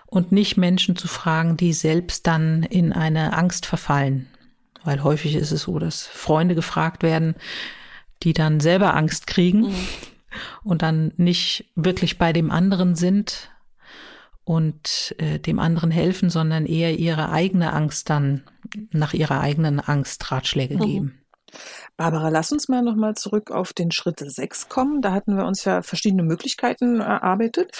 [0.06, 4.28] und nicht Menschen zu fragen, die selbst dann in eine Angst verfallen.
[4.84, 7.34] Weil häufig ist es so, dass Freunde gefragt werden,
[8.22, 9.86] die dann selber Angst kriegen mhm.
[10.62, 13.50] und dann nicht wirklich bei dem anderen sind
[14.44, 18.44] und äh, dem anderen helfen, sondern eher ihre eigene Angst dann
[18.92, 20.80] nach ihrer eigenen Angst Ratschläge mhm.
[20.80, 21.23] geben.
[21.96, 25.02] Barbara, lass uns mal nochmal zurück auf den Schritt 6 kommen.
[25.02, 27.70] Da hatten wir uns ja verschiedene Möglichkeiten erarbeitet.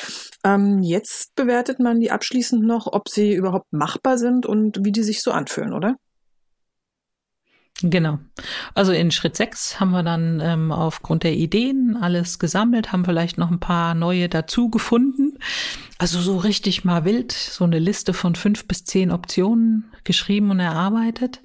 [0.45, 5.03] Ähm, jetzt bewertet man die abschließend noch, ob sie überhaupt machbar sind und wie die
[5.03, 5.97] sich so anfühlen, oder?
[7.83, 8.19] Genau.
[8.75, 13.37] Also in Schritt 6 haben wir dann ähm, aufgrund der Ideen alles gesammelt, haben vielleicht
[13.37, 15.39] noch ein paar neue dazu gefunden.
[15.99, 20.61] Also so richtig mal wild, so eine Liste von fünf bis zehn Optionen geschrieben und
[20.61, 21.41] erarbeitet.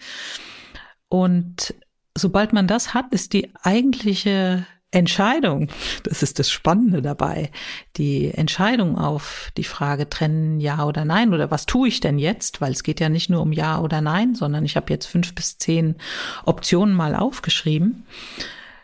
[1.10, 1.74] Und
[2.20, 5.70] sobald man das hat, ist die eigentliche Entscheidung,
[6.04, 7.52] das ist das Spannende dabei,
[7.96, 12.60] die Entscheidung auf die Frage trennen ja oder nein oder was tue ich denn jetzt,
[12.60, 15.36] weil es geht ja nicht nur um ja oder nein, sondern ich habe jetzt fünf
[15.36, 15.96] bis zehn
[16.44, 18.08] Optionen mal aufgeschrieben,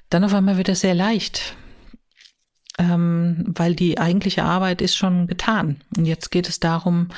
[0.10, 1.56] dann auf einmal wird es sehr leicht,
[2.78, 5.78] ähm, weil die eigentliche Arbeit ist schon getan.
[5.98, 7.10] Und jetzt geht es darum,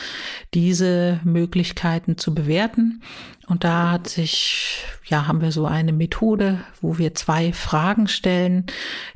[0.54, 3.02] diese Möglichkeiten zu bewerten.
[3.48, 8.65] Und da hat sich, ja, haben wir so eine Methode, wo wir zwei Fragen stellen.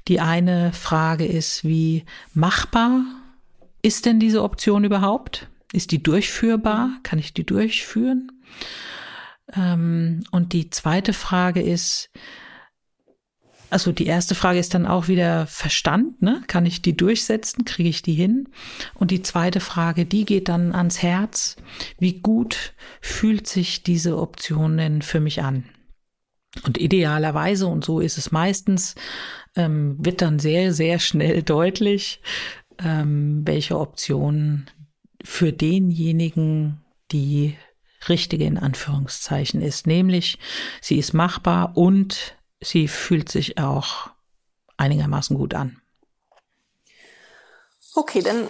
[0.08, 3.02] Die eine Frage ist, wie machbar
[3.82, 5.48] ist denn diese Option überhaupt?
[5.74, 6.90] Ist die durchführbar?
[7.04, 8.32] Kann ich die durchführen?
[9.54, 12.10] Ähm, und die zweite Frage ist,
[13.72, 16.44] also die erste Frage ist dann auch wieder Verstand, ne?
[16.48, 17.64] Kann ich die durchsetzen?
[17.64, 18.50] Kriege ich die hin?
[18.96, 21.56] Und die zweite Frage, die geht dann ans Herz.
[21.98, 25.64] Wie gut fühlt sich diese Option denn für mich an?
[26.66, 28.96] Und idealerweise, und so ist es meistens,
[29.56, 32.20] ähm, wird dann sehr, sehr schnell deutlich,
[32.78, 34.66] ähm, welche Option
[35.24, 36.82] für denjenigen
[37.14, 37.56] die
[38.10, 39.88] richtige in Anführungszeichen ist.
[39.88, 40.40] Nämlich,
[40.82, 44.10] sie ist machbar und sie fühlt sich auch
[44.78, 45.82] einigermaßen gut an.
[47.94, 48.48] Okay, dann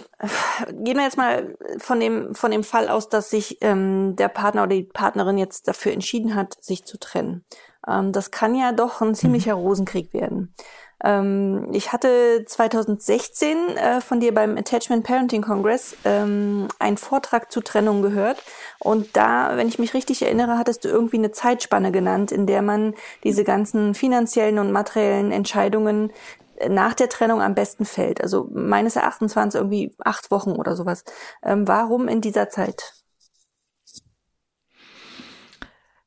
[0.84, 4.62] gehen wir jetzt mal von dem, von dem Fall aus, dass sich ähm, der Partner
[4.62, 7.44] oder die Partnerin jetzt dafür entschieden hat, sich zu trennen.
[7.88, 9.62] Ähm, das kann ja doch ein ziemlicher mhm.
[9.62, 10.54] Rosenkrieg werden.
[11.02, 17.60] Ähm, ich hatte 2016 äh, von dir beim Attachment Parenting Congress ähm, einen Vortrag zu
[17.60, 18.42] Trennung gehört.
[18.78, 22.62] Und da, wenn ich mich richtig erinnere, hattest du irgendwie eine Zeitspanne genannt, in der
[22.62, 26.12] man diese ganzen finanziellen und materiellen Entscheidungen
[26.56, 28.20] äh, nach der Trennung am besten fällt.
[28.22, 31.04] Also meines Erachtens waren es irgendwie acht Wochen oder sowas.
[31.42, 33.01] Ähm, warum in dieser Zeit?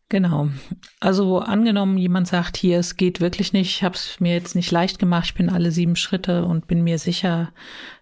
[0.09, 0.49] Genau.
[0.99, 4.71] Also angenommen, jemand sagt hier, es geht wirklich nicht, ich habe es mir jetzt nicht
[4.71, 7.51] leicht gemacht, ich bin alle sieben Schritte und bin mir sicher,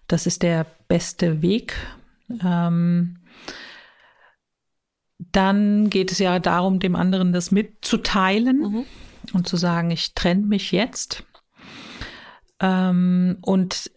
[0.06, 1.74] das ist der beste Weg.
[2.42, 3.18] Ähm,
[5.18, 8.84] dann geht es ja darum, dem anderen das mitzuteilen mhm.
[9.32, 11.24] und zu sagen, ich trenne mich jetzt.
[12.60, 13.90] Ähm, und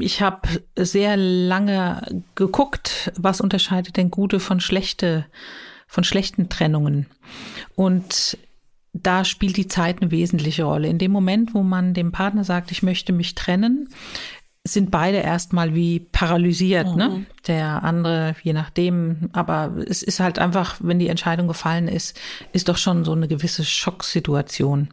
[0.00, 5.26] ich habe sehr lange geguckt, was unterscheidet denn gute von schlechte,
[5.86, 7.06] von schlechten Trennungen.
[7.76, 8.38] Und
[8.92, 10.88] da spielt die Zeit eine wesentliche Rolle.
[10.88, 13.88] In dem Moment, wo man dem Partner sagt, ich möchte mich trennen,
[14.64, 17.08] sind beide erstmal wie paralysiert, ne?
[17.08, 17.14] mhm.
[17.14, 17.26] ne?
[17.46, 22.18] Der andere, je nachdem, aber es ist halt einfach, wenn die Entscheidung gefallen ist,
[22.52, 24.88] ist doch schon so eine gewisse Schocksituation.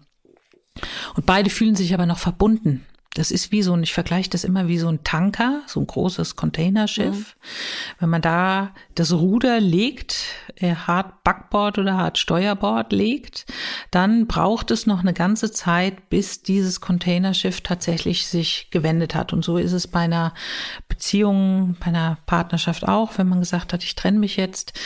[1.16, 2.86] Und beide fühlen sich aber noch verbunden.
[3.20, 5.88] Das ist wie so ein, ich vergleiche das immer wie so ein Tanker, so ein
[5.88, 7.18] großes Containerschiff.
[7.18, 7.96] Mhm.
[8.00, 10.24] Wenn man da das Ruder legt,
[10.56, 13.46] äh, hart Backbord oder hart Steuerbord legt,
[13.92, 19.34] dann braucht es noch eine ganze Zeit, bis dieses Containerschiff tatsächlich sich gewendet hat.
[19.34, 20.34] Und so ist es bei einer
[20.88, 24.80] Beziehung, bei einer Partnerschaft auch, wenn man gesagt hat, ich trenne mich jetzt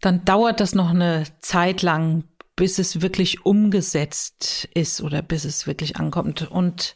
[0.00, 2.24] dann dauert das noch eine Zeit lang,
[2.56, 6.50] bis es wirklich umgesetzt ist oder bis es wirklich ankommt.
[6.50, 6.94] Und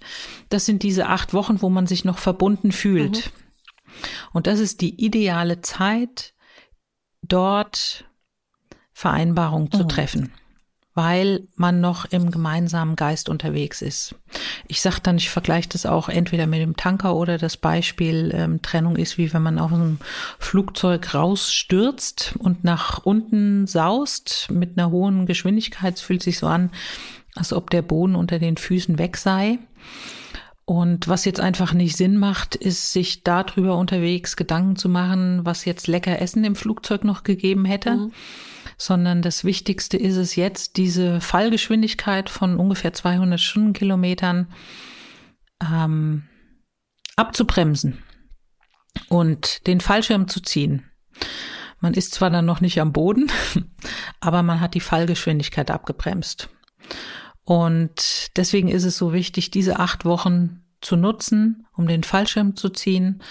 [0.49, 3.27] das sind diese acht Wochen, wo man sich noch verbunden fühlt.
[3.27, 4.01] Mhm.
[4.33, 6.35] Und das ist die ideale Zeit,
[7.23, 8.05] dort
[8.93, 9.77] Vereinbarungen mhm.
[9.77, 10.33] zu treffen
[10.95, 14.15] weil man noch im gemeinsamen Geist unterwegs ist.
[14.69, 18.63] Ich sage dann, ich vergleiche das auch entweder mit dem Tanker oder das Beispiel ähm,
[18.63, 19.99] Trennung ist, wie wenn man aus einem
[20.39, 25.97] Flugzeug rausstürzt und nach unten saust mit einer hohen Geschwindigkeit.
[25.97, 26.71] Es fühlt sich so an,
[27.35, 29.59] als ob der Boden unter den Füßen weg sei.
[30.65, 35.65] Und was jetzt einfach nicht Sinn macht, ist, sich darüber unterwegs Gedanken zu machen, was
[35.65, 37.97] jetzt lecker Essen im Flugzeug noch gegeben hätte.
[37.97, 38.13] Mhm
[38.77, 44.53] sondern das Wichtigste ist es jetzt, diese Fallgeschwindigkeit von ungefähr 200 Stundenkilometern
[45.63, 46.25] ähm,
[47.17, 48.03] abzubremsen
[49.09, 50.91] und den Fallschirm zu ziehen.
[51.81, 53.31] Man ist zwar dann noch nicht am Boden,
[54.21, 56.49] aber man hat die Fallgeschwindigkeit abgebremst.
[57.45, 62.71] Und deswegen ist es so wichtig, diese acht Wochen zu nutzen, um den Fallschirm zu
[62.71, 63.23] ziehen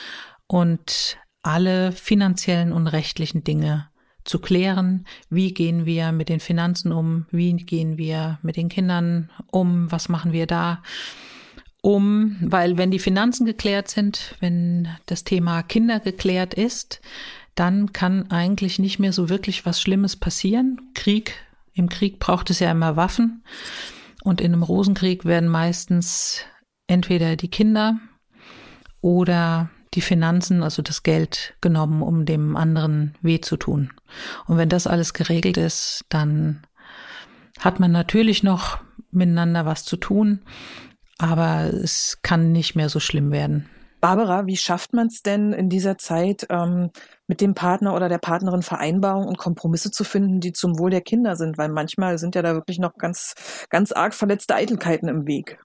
[0.47, 3.89] und alle finanziellen und rechtlichen Dinge
[4.23, 9.29] zu klären, wie gehen wir mit den Finanzen um, wie gehen wir mit den Kindern
[9.51, 10.81] um, was machen wir da,
[11.81, 17.01] um, weil wenn die Finanzen geklärt sind, wenn das Thema Kinder geklärt ist,
[17.55, 20.79] dann kann eigentlich nicht mehr so wirklich was Schlimmes passieren.
[20.93, 21.35] Krieg,
[21.73, 23.43] im Krieg braucht es ja immer Waffen
[24.23, 26.45] und in einem Rosenkrieg werden meistens
[26.87, 27.99] entweder die Kinder
[29.01, 33.91] oder die Finanzen, also das Geld genommen, um dem anderen weh zu tun.
[34.47, 36.65] Und wenn das alles geregelt ist, dann
[37.59, 38.79] hat man natürlich noch
[39.11, 40.41] miteinander was zu tun,
[41.17, 43.69] aber es kann nicht mehr so schlimm werden.
[44.01, 46.89] Barbara, wie schafft man es denn in dieser Zeit, ähm,
[47.27, 50.99] mit dem Partner oder der Partnerin Vereinbarungen und Kompromisse zu finden, die zum Wohl der
[50.99, 51.57] Kinder sind?
[51.57, 53.33] Weil manchmal sind ja da wirklich noch ganz,
[53.69, 55.57] ganz arg verletzte Eitelkeiten im Weg.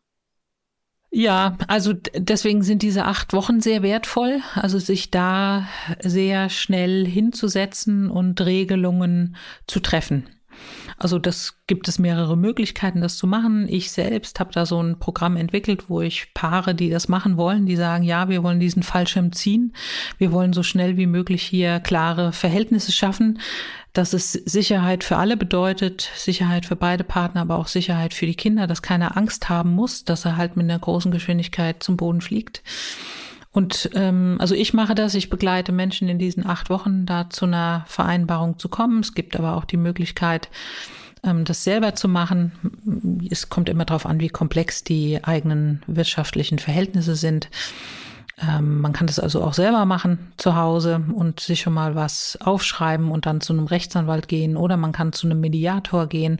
[1.10, 4.40] Ja, also deswegen sind diese acht Wochen sehr wertvoll.
[4.54, 5.66] Also sich da
[6.00, 9.36] sehr schnell hinzusetzen und Regelungen
[9.66, 10.28] zu treffen.
[10.96, 13.68] Also das gibt es mehrere Möglichkeiten, das zu machen.
[13.68, 17.66] Ich selbst habe da so ein Programm entwickelt, wo ich Paare, die das machen wollen,
[17.66, 19.74] die sagen, ja, wir wollen diesen Fallschirm ziehen.
[20.18, 23.38] Wir wollen so schnell wie möglich hier klare Verhältnisse schaffen,
[23.92, 28.34] dass es Sicherheit für alle bedeutet, Sicherheit für beide Partner, aber auch Sicherheit für die
[28.34, 32.20] Kinder, dass keiner Angst haben muss, dass er halt mit einer großen Geschwindigkeit zum Boden
[32.20, 32.62] fliegt.
[33.50, 37.46] Und ähm, also ich mache das, ich begleite Menschen in diesen acht Wochen da zu
[37.46, 39.00] einer Vereinbarung zu kommen.
[39.00, 40.48] Es gibt aber auch die Möglichkeit,
[41.24, 42.52] ähm, das selber zu machen.
[43.30, 47.48] Es kommt immer darauf an, wie komplex die eigenen wirtschaftlichen Verhältnisse sind.
[48.40, 52.38] Ähm, man kann das also auch selber machen zu Hause und sich schon mal was
[52.40, 56.38] aufschreiben und dann zu einem Rechtsanwalt gehen oder man kann zu einem Mediator gehen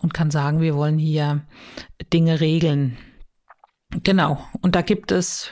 [0.00, 1.42] und kann sagen, wir wollen hier
[2.12, 2.96] Dinge regeln.
[4.02, 4.42] Genau.
[4.62, 5.50] Und da gibt es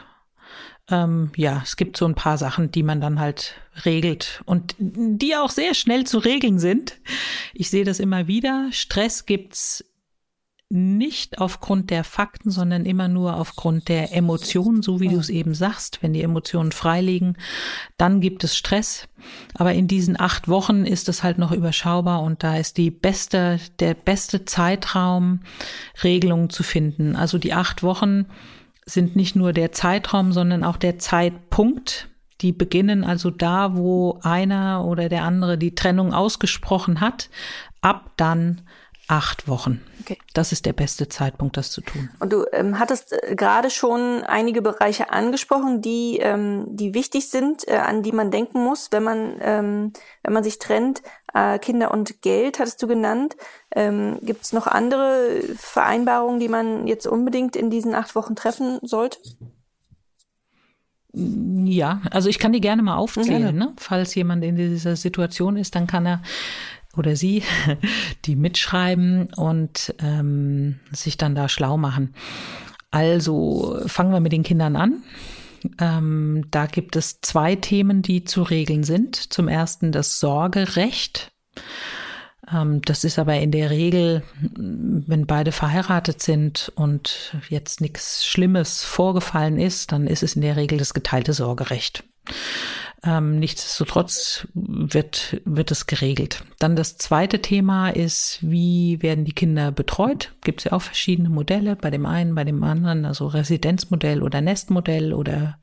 [0.90, 3.54] ähm, ja, es gibt so ein paar Sachen, die man dann halt
[3.84, 6.98] regelt und die auch sehr schnell zu regeln sind.
[7.54, 8.68] Ich sehe das immer wieder.
[8.72, 9.84] Stress gibt's
[10.74, 15.52] nicht aufgrund der Fakten, sondern immer nur aufgrund der Emotionen, so wie du es eben
[15.52, 15.98] sagst.
[16.00, 17.36] Wenn die Emotionen freiliegen,
[17.98, 19.06] dann gibt es Stress.
[19.52, 23.60] Aber in diesen acht Wochen ist es halt noch überschaubar und da ist die beste,
[23.80, 25.40] der beste Zeitraum,
[26.02, 27.16] Regelungen zu finden.
[27.16, 28.24] Also die acht Wochen
[28.84, 32.08] sind nicht nur der Zeitraum, sondern auch der Zeitpunkt.
[32.40, 37.30] Die beginnen also da, wo einer oder der andere die Trennung ausgesprochen hat.
[37.80, 38.62] Ab dann
[39.08, 39.82] acht Wochen.
[40.00, 40.18] Okay.
[40.32, 42.08] Das ist der beste Zeitpunkt, das zu tun.
[42.18, 47.66] Und du ähm, hattest äh, gerade schon einige Bereiche angesprochen, die, ähm, die wichtig sind,
[47.68, 49.92] äh, an die man denken muss, wenn man, ähm,
[50.22, 51.02] wenn man sich trennt.
[51.34, 53.36] Äh, Kinder und Geld hattest du genannt.
[53.74, 58.78] Ähm, Gibt es noch andere Vereinbarungen, die man jetzt unbedingt in diesen acht Wochen treffen
[58.82, 59.18] sollte?
[61.14, 63.54] Ja, also ich kann die gerne mal aufzählen.
[63.54, 63.74] Ne?
[63.76, 66.22] Falls jemand in dieser Situation ist, dann kann er
[66.96, 67.42] oder sie,
[68.24, 72.14] die mitschreiben und ähm, sich dann da schlau machen.
[72.90, 75.02] Also fangen wir mit den Kindern an.
[75.80, 79.32] Ähm, da gibt es zwei Themen, die zu regeln sind.
[79.32, 81.32] Zum ersten das Sorgerecht.
[82.50, 88.84] Ähm, das ist aber in der Regel, wenn beide verheiratet sind und jetzt nichts Schlimmes
[88.84, 92.04] vorgefallen ist, dann ist es in der Regel das geteilte Sorgerecht.
[93.04, 96.44] Ähm, nichtsdestotrotz wird, wird es geregelt.
[96.60, 100.32] Dann das zweite Thema ist, wie werden die Kinder betreut?
[100.44, 104.40] Gibt es ja auch verschiedene Modelle, bei dem einen, bei dem anderen, also Residenzmodell oder
[104.40, 105.58] Nestmodell oder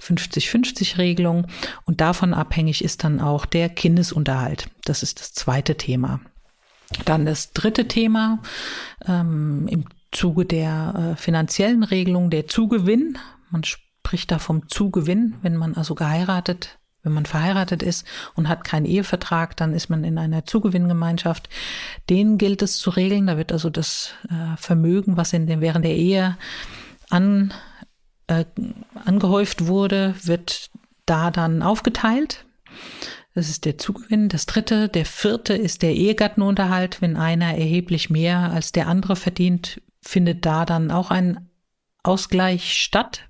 [0.00, 1.46] 50-50-Regelung.
[1.84, 4.70] Und davon abhängig ist dann auch der Kindesunterhalt.
[4.84, 6.20] Das ist das zweite Thema.
[7.04, 8.40] Dann das dritte Thema
[9.06, 13.18] ähm, im Zuge der äh, finanziellen Regelung, der Zugewinn.
[13.50, 13.91] Man spricht
[14.26, 19.56] da vom Zugewinn, wenn man also geheiratet, wenn man verheiratet ist und hat keinen Ehevertrag,
[19.56, 21.48] dann ist man in einer Zugewinngemeinschaft.
[22.08, 23.26] Den gilt es zu regeln.
[23.26, 26.36] Da wird also das äh, Vermögen, was in den, während der Ehe
[27.10, 27.52] an,
[28.28, 28.44] äh,
[29.04, 30.70] angehäuft wurde, wird
[31.06, 32.44] da dann aufgeteilt.
[33.34, 34.28] Das ist der Zugewinn.
[34.28, 37.00] Das dritte, der vierte ist der Ehegattenunterhalt.
[37.00, 41.48] Wenn einer erheblich mehr als der andere verdient, findet da dann auch ein
[42.04, 43.28] Ausgleich statt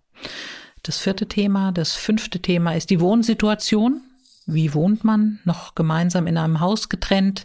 [0.82, 1.72] das vierte Thema.
[1.72, 4.00] Das fünfte Thema ist die Wohnsituation.
[4.46, 5.38] Wie wohnt man?
[5.44, 7.44] Noch gemeinsam in einem Haus getrennt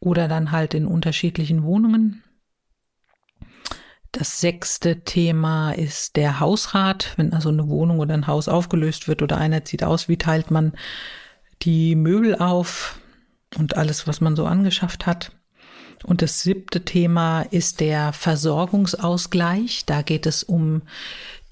[0.00, 2.22] oder dann halt in unterschiedlichen Wohnungen?
[4.12, 7.14] Das sechste Thema ist der Hausrat.
[7.16, 10.50] Wenn also eine Wohnung oder ein Haus aufgelöst wird oder einer zieht aus, wie teilt
[10.50, 10.72] man
[11.62, 12.98] die Möbel auf
[13.56, 15.32] und alles, was man so angeschafft hat?
[16.04, 19.84] Und das siebte Thema ist der Versorgungsausgleich.
[19.84, 20.82] Da geht es um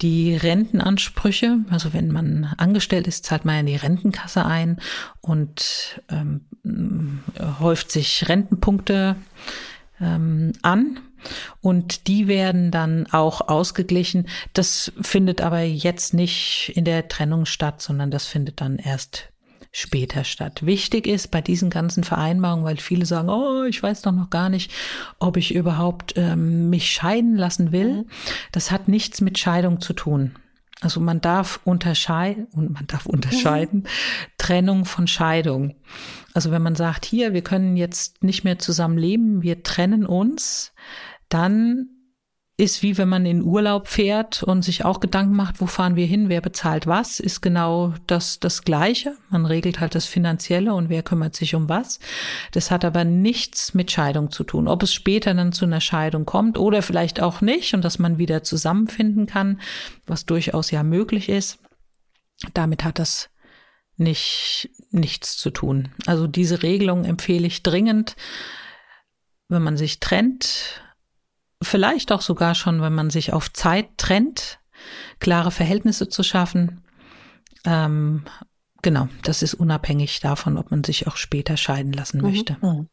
[0.01, 1.59] die Rentenansprüche.
[1.69, 4.79] Also wenn man angestellt ist, zahlt man ja in die Rentenkasse ein
[5.21, 7.21] und ähm,
[7.59, 9.15] häuft sich Rentenpunkte
[9.99, 10.99] ähm, an.
[11.61, 14.27] Und die werden dann auch ausgeglichen.
[14.53, 19.29] Das findet aber jetzt nicht in der Trennung statt, sondern das findet dann erst
[19.71, 20.65] später statt.
[20.65, 24.49] Wichtig ist bei diesen ganzen Vereinbarungen, weil viele sagen, oh, ich weiß doch noch gar
[24.49, 24.71] nicht,
[25.19, 28.03] ob ich überhaupt ähm, mich scheiden lassen will.
[28.03, 28.09] Mhm.
[28.51, 30.35] Das hat nichts mit Scheidung zu tun.
[30.81, 33.87] Also man darf unterscheiden und man darf unterscheiden
[34.37, 35.75] Trennung von Scheidung.
[36.33, 40.73] Also wenn man sagt, hier, wir können jetzt nicht mehr zusammen leben, wir trennen uns,
[41.29, 41.89] dann
[42.59, 46.07] ist wie wenn man in Urlaub fährt und sich auch Gedanken macht, wo fahren wir
[46.07, 49.15] hin, wer bezahlt was, ist genau das, das Gleiche.
[49.29, 51.99] Man regelt halt das Finanzielle und wer kümmert sich um was.
[52.53, 54.67] Das hat aber nichts mit Scheidung zu tun.
[54.67, 58.17] Ob es später dann zu einer Scheidung kommt oder vielleicht auch nicht und dass man
[58.17, 59.61] wieder zusammenfinden kann,
[60.07, 61.59] was durchaus ja möglich ist,
[62.55, 63.29] damit hat das
[63.97, 65.89] nicht, nichts zu tun.
[66.07, 68.15] Also diese Regelung empfehle ich dringend,
[69.47, 70.81] wenn man sich trennt,
[71.61, 74.59] vielleicht auch sogar schon, wenn man sich auf Zeit trennt,
[75.19, 76.83] klare Verhältnisse zu schaffen.
[77.65, 78.23] Ähm,
[78.81, 82.23] genau, das ist unabhängig davon, ob man sich auch später scheiden lassen mhm.
[82.23, 82.57] möchte.
[82.61, 82.89] Mhm.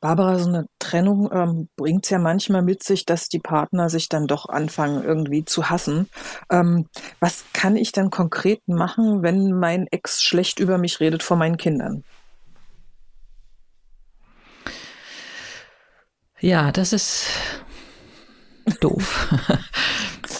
[0.00, 4.08] Barbara, so eine Trennung ähm, bringt es ja manchmal mit sich, dass die Partner sich
[4.08, 6.08] dann doch anfangen, irgendwie zu hassen.
[6.50, 6.86] Ähm,
[7.20, 11.58] was kann ich dann konkret machen, wenn mein Ex schlecht über mich redet vor meinen
[11.58, 12.02] Kindern?
[16.40, 17.26] Ja, das ist
[18.80, 19.28] doof.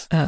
[0.09, 0.27] Äh,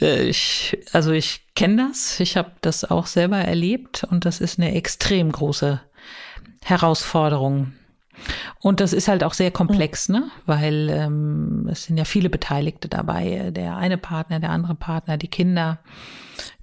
[0.00, 4.58] äh, ich, also ich kenne das, ich habe das auch selber erlebt und das ist
[4.58, 5.80] eine extrem große
[6.62, 7.72] Herausforderung.
[8.60, 10.30] Und das ist halt auch sehr komplex, ne?
[10.44, 13.50] Weil ähm, es sind ja viele Beteiligte dabei.
[13.50, 15.78] Der eine Partner, der andere Partner, die Kinder,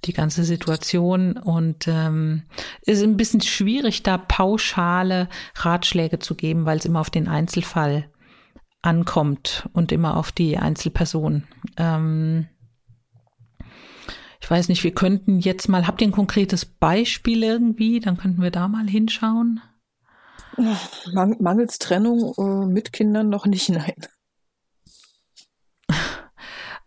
[0.04, 1.36] die ganze Situation.
[1.36, 2.44] Und ähm,
[2.82, 8.08] ist ein bisschen schwierig, da pauschale Ratschläge zu geben, weil es immer auf den Einzelfall
[8.82, 11.44] ankommt und immer auf die Einzelperson.
[11.76, 12.48] Ähm,
[14.40, 18.00] ich weiß nicht, wir könnten jetzt mal, habt ihr ein konkretes Beispiel irgendwie?
[18.00, 19.60] Dann könnten wir da mal hinschauen.
[21.12, 23.94] Man, mangels Trennung äh, mit Kindern noch nicht, nein.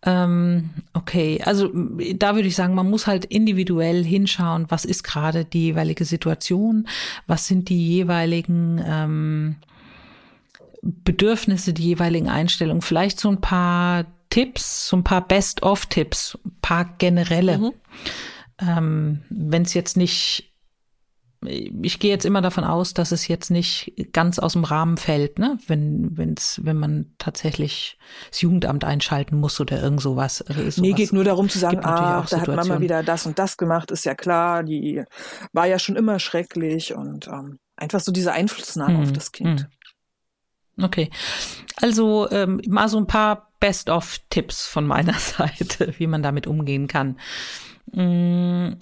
[0.04, 1.70] Ähm, okay, also
[2.16, 6.88] da würde ich sagen, man muss halt individuell hinschauen, was ist gerade die jeweilige Situation,
[7.28, 9.56] was sind die jeweiligen ähm,
[10.82, 16.86] Bedürfnisse, die jeweiligen Einstellungen, vielleicht so ein paar Tipps, so ein paar Best-of-Tipps, ein paar
[16.97, 17.57] generelle.
[17.57, 17.71] Mhm.
[18.59, 20.51] Ähm, Wenn es jetzt nicht
[21.43, 25.39] ich gehe jetzt immer davon aus, dass es jetzt nicht ganz aus dem Rahmen fällt,
[25.39, 25.57] ne?
[25.65, 27.97] wenn, wenn's, wenn man tatsächlich
[28.29, 30.38] das Jugendamt einschalten muss oder irgend sowas.
[30.47, 30.77] sowas.
[30.77, 33.89] Nee, geht nur darum zu sagen, ah, da hat Mama wieder das und das gemacht,
[33.89, 35.03] ist ja klar, die
[35.51, 39.61] war ja schon immer schrecklich und ähm, einfach so diese Einflussnahme hm, auf das Kind.
[39.61, 39.67] Hm.
[40.82, 41.09] Okay.
[41.77, 47.17] Also ähm, mal so ein paar Best-of-Tipps von meiner Seite, wie man damit umgehen kann.
[47.93, 48.73] Mm,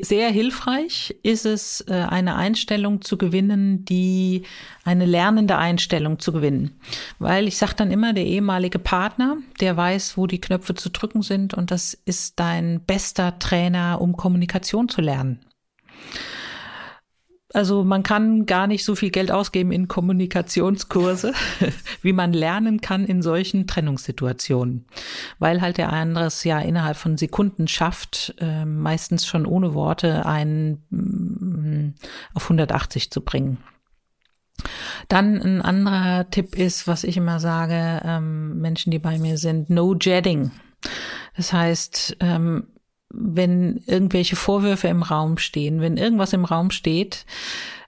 [0.00, 4.42] sehr hilfreich ist es, äh, eine Einstellung zu gewinnen, die
[4.82, 6.80] eine lernende Einstellung zu gewinnen.
[7.18, 11.20] Weil ich sage dann immer, der ehemalige Partner, der weiß, wo die Knöpfe zu drücken
[11.20, 15.40] sind und das ist dein bester Trainer, um Kommunikation zu lernen.
[17.52, 21.32] Also man kann gar nicht so viel Geld ausgeben in Kommunikationskurse,
[22.02, 24.86] wie man lernen kann in solchen Trennungssituationen,
[25.38, 30.26] weil halt der andere es ja innerhalb von Sekunden schafft, äh, meistens schon ohne Worte
[30.26, 31.94] einen mm,
[32.34, 33.58] auf 180 zu bringen.
[35.08, 39.70] Dann ein anderer Tipp ist, was ich immer sage, ähm, Menschen, die bei mir sind,
[39.70, 40.52] no jetting.
[41.36, 42.68] Das heißt, ähm,
[43.12, 47.26] wenn irgendwelche Vorwürfe im Raum stehen, wenn irgendwas im Raum steht,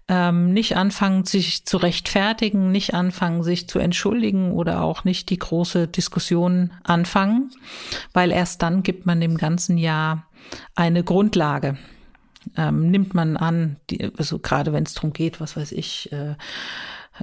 [0.08, 5.38] ähm, nicht anfangen, sich zu rechtfertigen, nicht anfangen, sich zu entschuldigen oder auch nicht die
[5.38, 7.50] große Diskussion anfangen,
[8.12, 10.26] weil erst dann gibt man dem ganzen Jahr
[10.74, 11.78] eine Grundlage.
[12.56, 16.34] Ähm, nimmt man an, die, also gerade wenn es darum geht, was weiß ich, äh,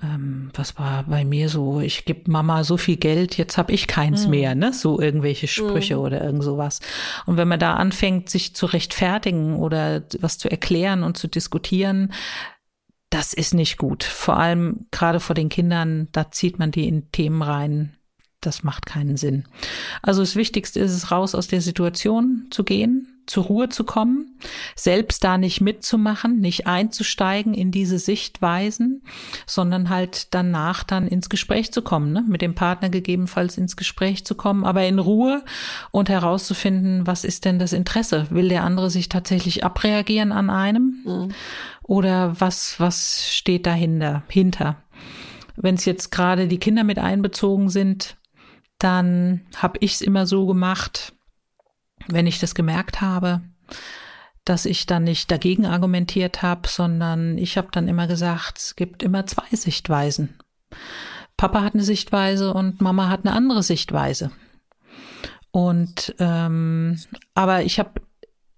[0.02, 3.88] ähm, was war bei mir so, ich gebe Mama so viel Geld, jetzt habe ich
[3.88, 4.32] keins mhm.
[4.32, 4.72] mehr, ne?
[4.72, 6.02] So irgendwelche Sprüche mhm.
[6.02, 6.80] oder irgend sowas.
[7.26, 12.14] Und wenn man da anfängt, sich zu rechtfertigen oder was zu erklären und zu diskutieren,
[13.10, 14.04] das ist nicht gut.
[14.04, 17.96] Vor allem gerade vor den Kindern, da zieht man die in Themen rein,
[18.42, 19.46] das macht keinen Sinn.
[20.02, 24.40] Also das Wichtigste ist es, raus aus der Situation zu gehen, zur Ruhe zu kommen,
[24.76, 29.04] selbst da nicht mitzumachen, nicht einzusteigen in diese Sichtweisen,
[29.46, 32.26] sondern halt danach dann ins Gespräch zu kommen, ne?
[32.28, 35.44] mit dem Partner gegebenenfalls ins Gespräch zu kommen, aber in Ruhe
[35.92, 38.26] und herauszufinden, was ist denn das Interesse?
[38.32, 41.04] Will der andere sich tatsächlich abreagieren an einem?
[41.06, 41.30] Mhm.
[41.84, 44.24] Oder was, was steht dahinter?
[44.28, 44.78] Hinter?
[45.56, 48.18] Wenn es jetzt gerade die Kinder mit einbezogen sind,
[48.80, 51.14] dann habe ich es immer so gemacht,
[52.12, 53.42] wenn ich das gemerkt habe,
[54.46, 59.04] dass ich dann nicht dagegen argumentiert habe, sondern ich habe dann immer gesagt, es gibt
[59.04, 60.40] immer zwei Sichtweisen.
[61.38, 64.32] Papa hat eine Sichtweise und Mama hat eine andere Sichtweise.
[65.52, 67.00] Und ähm,
[67.34, 68.02] aber ich habe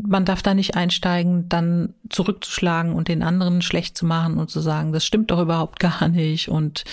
[0.08, 4.60] man darf da nicht einsteigen, dann zurückzuschlagen und den anderen schlecht zu machen und zu
[4.60, 6.84] sagen, das stimmt doch überhaupt gar nicht und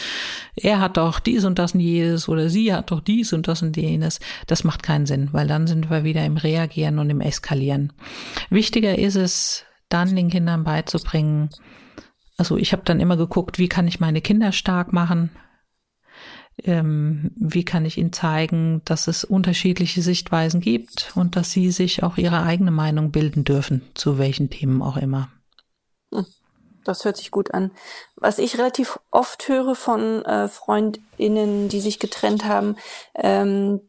[0.57, 3.63] er hat doch dies und das und jedes oder sie hat doch dies und das
[3.63, 4.21] und jenes.
[4.47, 7.93] Das macht keinen Sinn, weil dann sind wir wieder im Reagieren und im Eskalieren.
[8.51, 11.49] Wichtiger ist es, dann den Kindern beizubringen,
[12.39, 15.31] also ich habe dann immer geguckt, wie kann ich meine Kinder stark machen,
[16.65, 22.03] ähm, wie kann ich ihnen zeigen, dass es unterschiedliche Sichtweisen gibt und dass sie sich
[22.03, 25.29] auch ihre eigene Meinung bilden dürfen, zu welchen Themen auch immer.
[26.13, 26.27] Hm,
[26.85, 27.71] das hört sich gut an.
[28.17, 32.77] Was ich relativ oft höre von äh, Freundinnen, die sich getrennt haben,
[33.15, 33.81] ähm,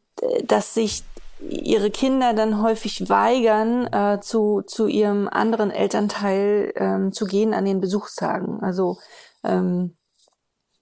[0.43, 1.03] dass sich
[1.39, 7.65] ihre Kinder dann häufig weigern, äh, zu, zu ihrem anderen Elternteil ähm, zu gehen an
[7.65, 8.59] den Besuchstagen.
[8.61, 8.97] Also
[9.43, 9.95] ähm,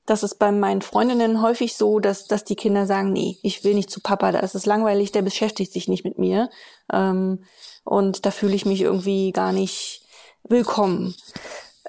[0.07, 3.75] das ist bei meinen Freundinnen häufig so, dass, dass die Kinder sagen, nee, ich will
[3.75, 6.49] nicht zu Papa, da ist es langweilig, der beschäftigt sich nicht mit mir.
[6.91, 7.43] Ähm,
[7.83, 10.01] und da fühle ich mich irgendwie gar nicht
[10.43, 11.13] willkommen.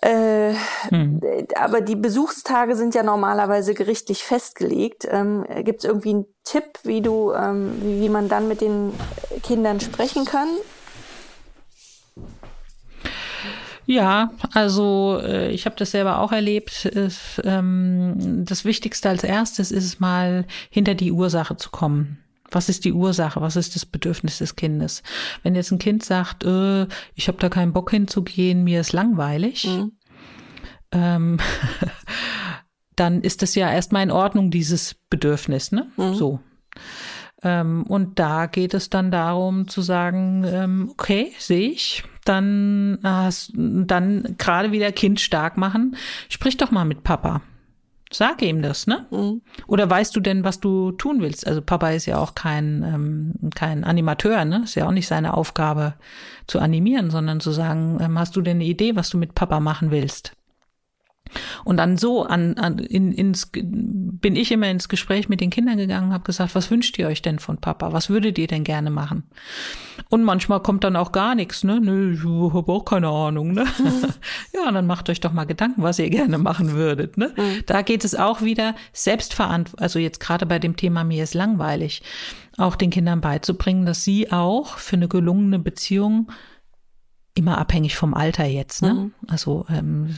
[0.02, 0.54] Äh,
[0.88, 1.20] hm.
[1.56, 5.06] Aber die Besuchstage sind ja normalerweise gerichtlich festgelegt.
[5.10, 8.92] Ähm, Gibt es irgendwie einen Tipp, wie du, ähm, wie, wie man dann mit den
[9.42, 10.48] Kindern sprechen kann?
[13.88, 16.90] Ja, also äh, ich habe das selber auch erlebt.
[17.42, 22.18] Ähm, das Wichtigste als erstes ist mal, hinter die Ursache zu kommen.
[22.50, 23.40] Was ist die Ursache?
[23.40, 25.02] Was ist das Bedürfnis des Kindes?
[25.42, 29.66] Wenn jetzt ein Kind sagt, äh, ich habe da keinen Bock hinzugehen, mir ist langweilig,
[29.66, 29.92] mhm.
[30.92, 31.38] ähm,
[32.94, 35.90] dann ist das ja erstmal in Ordnung, dieses Bedürfnis, ne?
[35.96, 36.14] Mhm.
[36.14, 36.40] So.
[37.42, 43.30] Ähm, und da geht es dann darum zu sagen, ähm, okay, sehe ich, dann, äh,
[43.54, 45.96] dann gerade wieder Kind stark machen.
[46.28, 47.42] Sprich doch mal mit Papa.
[48.10, 49.06] Sag ihm das, ne?
[49.10, 49.42] Mhm.
[49.66, 51.46] Oder weißt du denn, was du tun willst?
[51.46, 54.62] Also Papa ist ja auch kein, ähm, kein Animateur, ne?
[54.64, 55.94] Ist ja auch nicht seine Aufgabe
[56.46, 59.60] zu animieren, sondern zu sagen, ähm, hast du denn eine Idee, was du mit Papa
[59.60, 60.32] machen willst?
[61.64, 65.76] Und dann so an, an in, ins bin ich immer ins Gespräch mit den Kindern
[65.76, 67.92] gegangen, habe gesagt, was wünscht ihr euch denn von Papa?
[67.92, 69.24] Was würdet ihr denn gerne machen?
[70.08, 71.80] Und manchmal kommt dann auch gar nichts, ne?
[71.80, 72.24] Nö, ich
[72.54, 73.64] habe auch keine Ahnung, ne?
[74.54, 77.32] ja, dann macht euch doch mal Gedanken, was ihr gerne machen würdet, ne?
[77.36, 77.62] Mhm.
[77.66, 82.02] Da geht es auch wieder selbstverantwortlich, also jetzt gerade bei dem Thema mir ist langweilig,
[82.56, 86.30] auch den Kindern beizubringen, dass sie auch für eine gelungene Beziehung
[87.38, 88.82] immer abhängig vom Alter jetzt.
[88.82, 88.94] Ne?
[88.94, 89.12] Mhm.
[89.28, 90.14] Also ähm,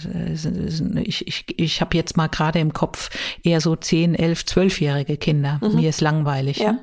[1.04, 3.10] ich, ich, ich habe jetzt mal gerade im Kopf
[3.42, 5.60] eher so 10, 11, 12-jährige Kinder.
[5.62, 5.76] Mhm.
[5.76, 6.58] Mir ist langweilig.
[6.58, 6.72] Ja.
[6.72, 6.80] Ne?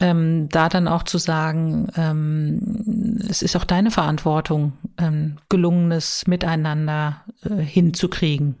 [0.00, 7.22] Ähm, da dann auch zu sagen, ähm, es ist auch deine Verantwortung, ähm, gelungenes Miteinander
[7.42, 8.56] äh, hinzukriegen.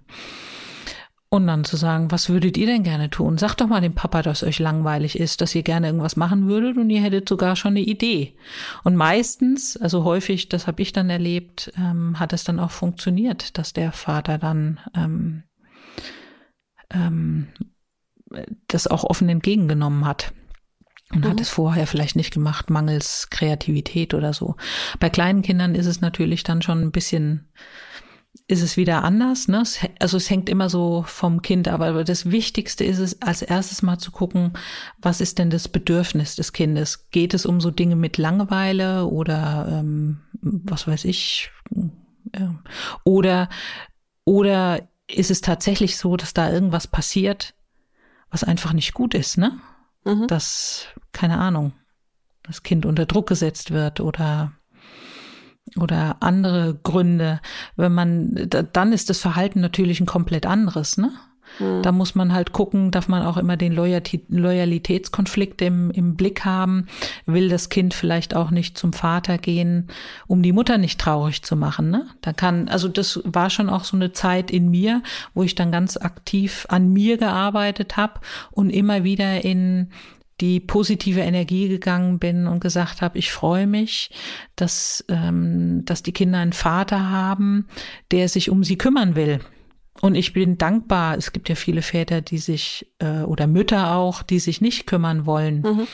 [1.34, 3.38] Und dann zu sagen, was würdet ihr denn gerne tun?
[3.38, 6.76] Sagt doch mal dem Papa, dass euch langweilig ist, dass ihr gerne irgendwas machen würdet
[6.76, 8.36] und ihr hättet sogar schon eine Idee.
[8.84, 13.58] Und meistens, also häufig, das habe ich dann erlebt, ähm, hat es dann auch funktioniert,
[13.58, 15.42] dass der Vater dann ähm,
[16.92, 17.48] ähm,
[18.68, 20.32] das auch offen entgegengenommen hat.
[21.10, 21.30] Und mhm.
[21.30, 24.54] hat es vorher vielleicht nicht gemacht, mangels Kreativität oder so.
[25.00, 27.48] Bei kleinen Kindern ist es natürlich dann schon ein bisschen
[28.46, 29.48] ist es wieder anders.
[29.48, 29.62] Ne?
[30.00, 33.98] Also es hängt immer so vom Kind, aber das Wichtigste ist es, als erstes mal
[33.98, 34.52] zu gucken,
[34.98, 37.10] was ist denn das Bedürfnis des Kindes?
[37.10, 41.50] Geht es um so Dinge mit Langeweile oder ähm, was weiß ich?
[42.38, 42.54] Ja.
[43.04, 43.48] Oder,
[44.24, 47.54] oder ist es tatsächlich so, dass da irgendwas passiert,
[48.30, 49.58] was einfach nicht gut ist, ne?
[50.04, 50.26] Mhm.
[50.26, 51.72] Dass, keine Ahnung,
[52.42, 54.52] das Kind unter Druck gesetzt wird oder
[55.78, 57.40] oder andere Gründe,
[57.76, 61.12] wenn man, dann ist das Verhalten natürlich ein komplett anderes, ne?
[61.58, 61.82] Mhm.
[61.82, 66.86] Da muss man halt gucken, darf man auch immer den Loyalitätskonflikt im, im Blick haben.
[67.26, 69.88] Will das Kind vielleicht auch nicht zum Vater gehen,
[70.26, 71.90] um die Mutter nicht traurig zu machen.
[71.90, 72.06] Ne?
[72.22, 75.02] Da kann, also das war schon auch so eine Zeit in mir,
[75.34, 79.90] wo ich dann ganz aktiv an mir gearbeitet habe und immer wieder in
[80.40, 84.10] die positive Energie gegangen bin und gesagt habe, ich freue mich,
[84.56, 87.68] dass, ähm, dass die Kinder einen Vater haben,
[88.10, 89.40] der sich um sie kümmern will.
[90.00, 91.16] Und ich bin dankbar.
[91.16, 95.26] Es gibt ja viele Väter, die sich äh, oder Mütter auch, die sich nicht kümmern
[95.26, 95.60] wollen.
[95.60, 95.86] Mhm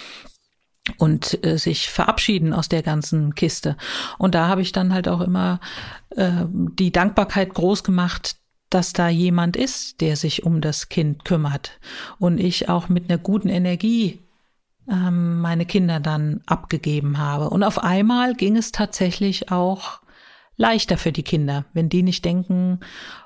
[0.97, 3.77] und äh, sich verabschieden aus der ganzen Kiste.
[4.19, 5.61] Und da habe ich dann halt auch immer
[6.17, 8.37] äh, die Dankbarkeit groß gemacht,
[8.71, 11.79] dass da jemand ist, der sich um das Kind kümmert
[12.19, 14.21] und ich auch mit einer guten Energie
[14.91, 17.51] ähm, meine Kinder dann abgegeben habe.
[17.51, 20.01] Und auf einmal ging es tatsächlich auch
[20.57, 22.81] leichter für die Kinder, wenn die nicht denken,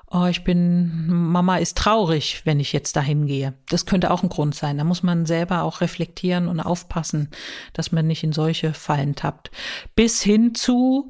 [0.09, 3.53] oh, ich bin, Mama ist traurig, wenn ich jetzt dahin gehe.
[3.69, 4.77] Das könnte auch ein Grund sein.
[4.77, 7.29] Da muss man selber auch reflektieren und aufpassen,
[7.73, 9.51] dass man nicht in solche Fallen tappt.
[9.95, 11.09] Bis hin zu,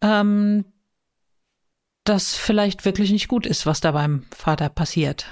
[0.00, 0.64] ähm,
[2.04, 5.26] dass vielleicht wirklich nicht gut ist, was da beim Vater passiert.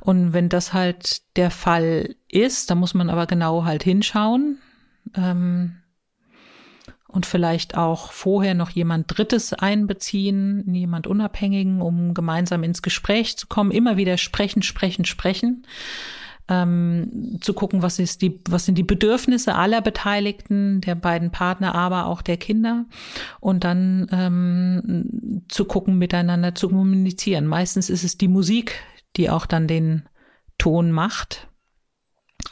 [0.00, 4.58] Und wenn das halt der Fall ist, dann muss man aber genau halt hinschauen.
[5.14, 5.76] Ähm,
[7.10, 13.48] und vielleicht auch vorher noch jemand Drittes einbeziehen, jemand Unabhängigen, um gemeinsam ins Gespräch zu
[13.48, 15.66] kommen, immer wieder sprechen, sprechen, sprechen,
[16.48, 21.74] ähm, zu gucken, was ist die, was sind die Bedürfnisse aller Beteiligten, der beiden Partner,
[21.74, 22.86] aber auch der Kinder
[23.40, 27.46] und dann ähm, zu gucken, miteinander zu kommunizieren.
[27.46, 28.80] Meistens ist es die Musik,
[29.20, 30.08] die auch dann den
[30.56, 31.48] Ton macht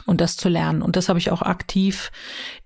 [0.05, 0.83] und das zu lernen.
[0.83, 2.11] Und das habe ich auch aktiv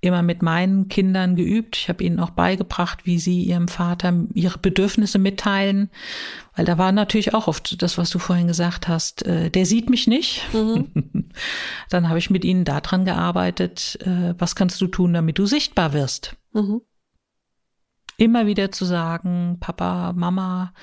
[0.02, 1.78] immer mit meinen Kindern geübt.
[1.78, 5.90] Ich habe ihnen auch beigebracht, wie sie ihrem Vater ihre Bedürfnisse mitteilen,
[6.56, 9.90] weil da war natürlich auch oft das, was du vorhin gesagt hast, äh, der sieht
[9.90, 10.44] mich nicht.
[10.54, 11.30] Mhm.
[11.90, 15.94] Dann habe ich mit ihnen daran gearbeitet, äh, was kannst du tun, damit du sichtbar
[15.94, 16.36] wirst.
[16.52, 16.82] Mhm.
[18.18, 20.74] Immer wieder zu sagen, Papa, Mama,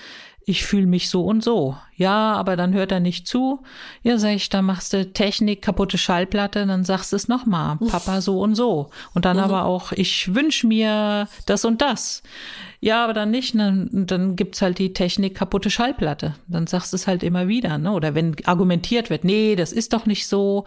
[0.51, 1.77] ich fühle mich so und so.
[1.95, 3.61] Ja, aber dann hört er nicht zu.
[4.03, 7.77] Ja, sag ich, dann machst du Technik, kaputte Schallplatte, dann sagst du es nochmal.
[7.77, 8.91] Papa so und so.
[9.15, 9.45] Und dann mhm.
[9.45, 12.23] aber auch, ich wünsche mir das und das.
[12.81, 13.55] Ja, aber dann nicht.
[13.55, 16.35] Dann, dann gibt's halt die Technik, kaputte Schallplatte.
[16.49, 17.79] Dann sagst du es halt immer wieder.
[17.79, 17.93] Ne?
[17.93, 20.65] Oder wenn argumentiert wird, nee, das ist doch nicht so,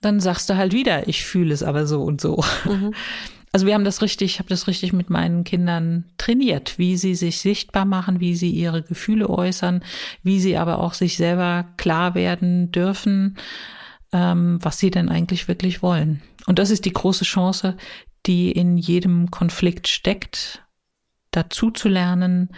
[0.00, 2.44] dann sagst du halt wieder, ich fühle es aber so und so.
[2.64, 2.94] Mhm.
[3.52, 7.16] Also wir haben das richtig, ich habe das richtig mit meinen Kindern trainiert, wie sie
[7.16, 9.82] sich sichtbar machen, wie sie ihre Gefühle äußern,
[10.22, 13.36] wie sie aber auch sich selber klar werden dürfen,
[14.12, 16.22] ähm, was sie denn eigentlich wirklich wollen.
[16.46, 17.76] Und das ist die große Chance,
[18.26, 20.64] die in jedem Konflikt steckt,
[21.32, 22.50] dazu zu lernen,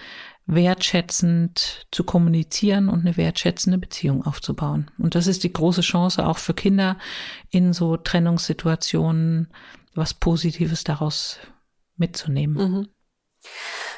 [0.47, 4.91] wertschätzend zu kommunizieren und eine wertschätzende Beziehung aufzubauen.
[4.99, 6.99] Und das ist die große Chance auch für Kinder
[7.51, 9.49] in so Trennungssituationen,
[9.97, 11.39] was Positives daraus
[11.97, 12.57] mitzunehmen.
[12.57, 12.89] Mhm.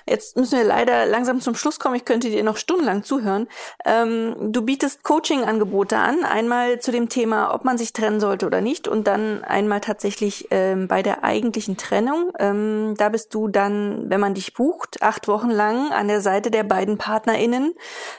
[0.07, 1.95] Jetzt müssen wir leider langsam zum Schluss kommen.
[1.95, 3.49] Ich könnte dir noch stundenlang zuhören.
[3.85, 6.25] Ähm, du bietest Coaching-Angebote an.
[6.25, 8.87] Einmal zu dem Thema, ob man sich trennen sollte oder nicht.
[8.87, 12.33] Und dann einmal tatsächlich ähm, bei der eigentlichen Trennung.
[12.39, 16.51] Ähm, da bist du dann, wenn man dich bucht, acht Wochen lang an der Seite
[16.51, 17.75] der beiden PartnerInnen.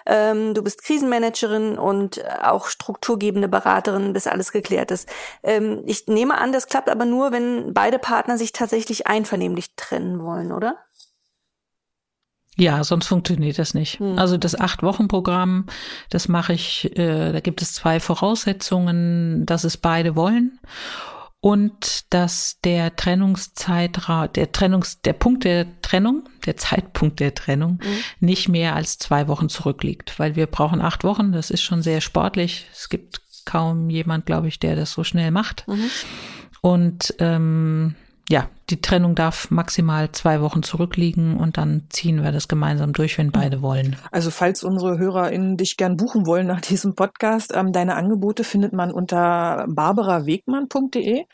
[0.05, 5.07] Ähm, du bist Krisenmanagerin und auch strukturgebende Beraterin, bis alles geklärt ist.
[5.43, 10.23] Ähm, ich nehme an, das klappt aber nur, wenn beide Partner sich tatsächlich einvernehmlich trennen
[10.23, 10.84] wollen, oder?
[12.57, 13.99] Ja, sonst funktioniert das nicht.
[13.99, 14.17] Mhm.
[14.17, 15.65] Also das Acht-Wochen-Programm,
[16.09, 20.59] das mache ich, äh, da gibt es zwei Voraussetzungen, dass es beide wollen
[21.41, 28.25] und dass der Trennungszeitraum, der Trennungs, der Punkt der Trennung, der Zeitpunkt der Trennung mhm.
[28.25, 31.33] nicht mehr als zwei Wochen zurückliegt, weil wir brauchen acht Wochen.
[31.33, 32.67] Das ist schon sehr sportlich.
[32.71, 35.67] Es gibt kaum jemand, glaube ich, der das so schnell macht.
[35.67, 35.89] Mhm.
[36.61, 37.95] Und ähm,
[38.29, 43.19] ja, die Trennung darf maximal zwei Wochen zurückliegen und dann ziehen wir das gemeinsam durch,
[43.19, 43.95] wenn beide wollen.
[44.11, 48.73] Also falls unsere HörerInnen dich gern buchen wollen nach diesem Podcast, ähm, deine Angebote findet
[48.73, 51.25] man unter barbarawegmann.de.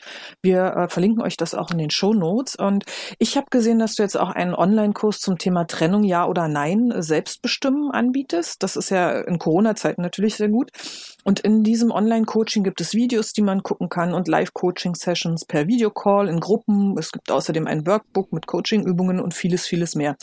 [0.42, 2.56] Wir äh, verlinken euch das auch in den Show Notes.
[2.56, 2.84] Und
[3.18, 6.92] ich habe gesehen, dass du jetzt auch einen Online-Kurs zum Thema Trennung Ja oder Nein
[6.98, 8.62] selbstbestimmen anbietest.
[8.62, 10.70] Das ist ja in Corona-Zeiten natürlich sehr gut.
[11.24, 16.28] Und in diesem Online-Coaching gibt es Videos, die man gucken kann und Live-Coaching-Sessions per Videocall
[16.28, 16.96] in Gruppen.
[16.98, 20.16] Es gibt außerdem ein Workbook mit Coaching-Übungen und vieles, vieles mehr.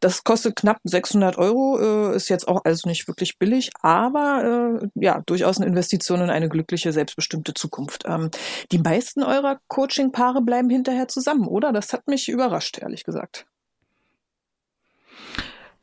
[0.00, 1.78] Das kostet knapp 600 Euro,
[2.12, 6.30] äh, ist jetzt auch also nicht wirklich billig, aber äh, ja, durchaus eine Investition in
[6.30, 8.04] eine glückliche, selbstbestimmte Zukunft.
[8.06, 8.30] Ähm,
[8.72, 11.72] die meisten eurer Coaching-Paare bleiben hinterher zusammen, oder?
[11.72, 13.46] Das hat mich überrascht, ehrlich gesagt.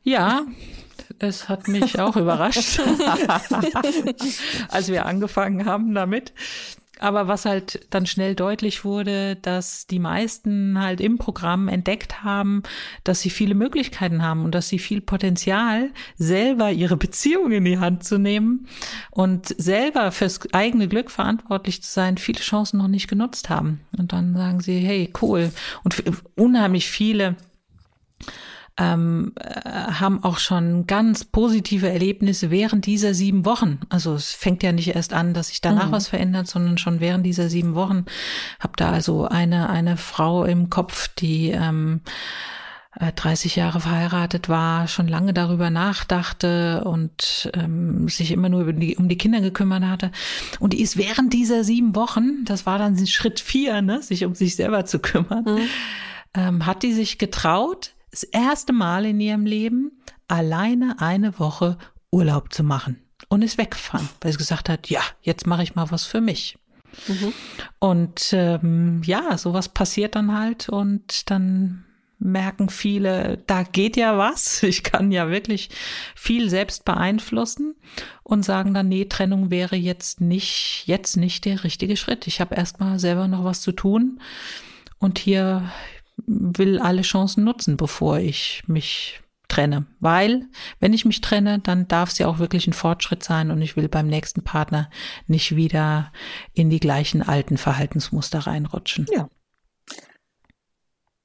[0.02, 0.46] Ja,
[1.18, 2.80] es hat mich auch überrascht,
[4.68, 6.32] als wir angefangen haben damit.
[6.98, 12.62] Aber was halt dann schnell deutlich wurde, dass die meisten halt im Programm entdeckt haben,
[13.04, 17.78] dass sie viele Möglichkeiten haben und dass sie viel Potenzial, selber ihre Beziehung in die
[17.78, 18.66] Hand zu nehmen
[19.10, 23.80] und selber fürs eigene Glück verantwortlich zu sein, viele Chancen noch nicht genutzt haben.
[23.96, 25.52] Und dann sagen sie, hey, cool.
[25.84, 26.02] Und
[26.34, 27.36] unheimlich viele
[28.78, 33.80] ähm, äh, haben auch schon ganz positive Erlebnisse während dieser sieben Wochen.
[33.88, 35.92] Also es fängt ja nicht erst an, dass sich danach mhm.
[35.92, 38.04] was verändert, sondern schon während dieser sieben Wochen.
[38.60, 42.02] Hab da also eine eine Frau im Kopf, die ähm,
[42.98, 48.96] 30 äh, Jahre verheiratet war, schon lange darüber nachdachte und ähm, sich immer nur die,
[48.96, 50.10] um die Kinder gekümmert hatte.
[50.60, 54.34] Und die ist während dieser sieben Wochen, das war dann Schritt vier, ne, sich um
[54.34, 55.60] sich selber zu kümmern, mhm.
[56.34, 61.78] ähm, hat die sich getraut, das erste Mal in ihrem Leben alleine eine Woche
[62.10, 65.90] Urlaub zu machen und ist weggefahren, weil sie gesagt hat, ja, jetzt mache ich mal
[65.90, 66.56] was für mich.
[67.08, 67.32] Mhm.
[67.78, 71.84] Und ähm, ja, sowas passiert dann halt und dann
[72.18, 74.62] merken viele, da geht ja was.
[74.66, 75.70] Ich kann ja wirklich
[76.14, 77.74] viel selbst beeinflussen
[78.22, 82.26] und sagen dann, nee, Trennung wäre jetzt nicht, jetzt nicht der richtige Schritt.
[82.26, 84.20] Ich habe erstmal selber noch was zu tun
[84.98, 85.70] und hier
[86.16, 89.86] will alle Chancen nutzen, bevor ich mich trenne.
[90.00, 90.46] Weil,
[90.80, 93.76] wenn ich mich trenne, dann darf es ja auch wirklich ein Fortschritt sein und ich
[93.76, 94.90] will beim nächsten Partner
[95.26, 96.12] nicht wieder
[96.52, 99.06] in die gleichen alten Verhaltensmuster reinrutschen.
[99.12, 99.28] Ja.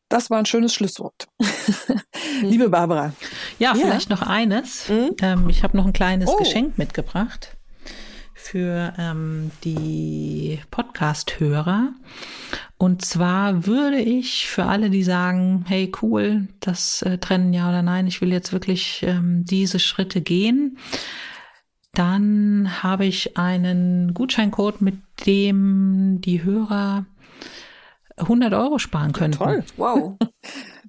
[0.09, 1.29] Das war ein schönes Schlusswort.
[2.41, 3.13] Liebe Barbara.
[3.59, 4.89] Ja, ja, vielleicht noch eines.
[4.89, 5.15] Mhm.
[5.21, 6.35] Ähm, ich habe noch ein kleines oh.
[6.35, 7.57] Geschenk mitgebracht
[8.41, 11.93] für ähm, die Podcast-Hörer.
[12.77, 17.83] Und zwar würde ich für alle, die sagen, hey cool, das äh, trennen ja oder
[17.83, 20.77] nein, ich will jetzt wirklich ähm, diese Schritte gehen,
[21.93, 27.05] dann habe ich einen Gutscheincode, mit dem die Hörer
[28.17, 29.37] 100 Euro sparen könnten.
[29.37, 30.17] Toll, wow.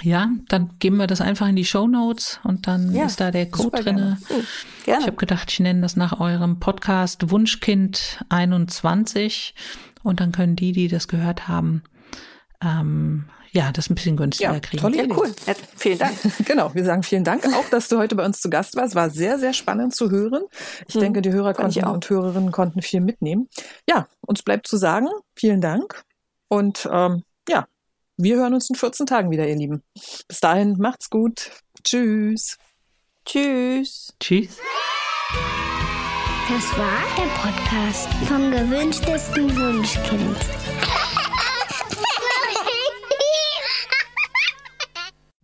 [0.00, 3.30] Ja, dann geben wir das einfach in die Show Notes und dann ja, ist da
[3.30, 3.96] der Code drin.
[3.96, 4.18] Gerne.
[4.28, 4.46] Hm,
[4.84, 5.00] gerne.
[5.00, 9.54] Ich habe gedacht, ich nenne das nach eurem Podcast Wunschkind 21
[10.02, 11.82] und dann können die, die das gehört haben,
[12.62, 14.80] ähm, ja, das ein bisschen günstiger ja, kriegen.
[14.80, 15.30] Toll, ja, cool.
[15.46, 16.16] Ja, vielen Dank.
[16.46, 18.94] genau, wir sagen vielen Dank auch, dass du heute bei uns zu Gast warst.
[18.94, 20.42] War sehr, sehr spannend zu hören.
[20.88, 23.48] Ich hm, denke, die Hörer konnten und Hörerinnen konnten viel mitnehmen.
[23.86, 26.02] Ja, uns bleibt zu sagen, vielen Dank
[26.48, 27.66] und ähm, ja,
[28.22, 29.82] wir hören uns in 14 Tagen wieder, ihr Lieben.
[30.28, 31.50] Bis dahin, macht's gut.
[31.82, 32.56] Tschüss.
[33.24, 34.14] Tschüss.
[34.20, 34.58] Tschüss.
[36.48, 40.36] Das war der Podcast vom gewünschtesten Wunschkind.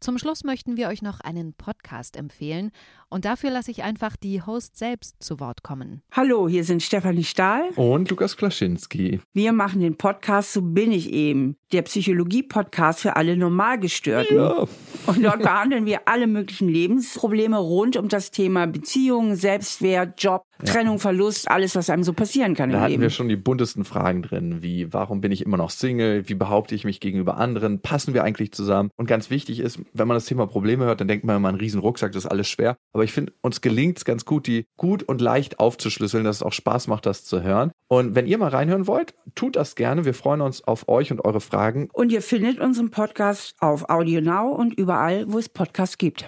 [0.09, 2.71] Zum Schluss möchten wir euch noch einen Podcast empfehlen
[3.11, 6.01] und dafür lasse ich einfach die Host selbst zu Wort kommen.
[6.13, 9.21] Hallo, hier sind Stefanie Stahl und Lukas Klaschinski.
[9.35, 14.35] Wir machen den Podcast So bin ich eben, der Psychologie-Podcast für alle Normalgestörten.
[14.35, 14.67] Ja.
[15.09, 20.73] Und dort behandeln wir alle möglichen Lebensprobleme rund um das Thema Beziehungen, Selbstwert, Job, ja.
[20.73, 23.03] Trennung, Verlust, alles, was einem so passieren kann da hatten Leben.
[23.03, 26.75] wir schon die buntesten Fragen drin, wie warum bin ich immer noch Single, wie behaupte
[26.75, 28.91] ich mich gegenüber anderen, passen wir eigentlich zusammen?
[28.97, 31.55] Und ganz wichtig ist, wenn man das Thema Probleme hört, dann denkt man immer, ein
[31.55, 32.77] riesen Rucksack, das ist alles schwer.
[32.93, 36.43] Aber ich finde, uns gelingt es ganz gut, die gut und leicht aufzuschlüsseln, dass es
[36.43, 37.71] auch Spaß macht, das zu hören.
[37.89, 40.05] Und wenn ihr mal reinhören wollt, tut das gerne.
[40.05, 41.89] Wir freuen uns auf euch und eure Fragen.
[41.93, 46.27] Und ihr findet unseren Podcast auf Audio Now und überall, wo es Podcasts gibt.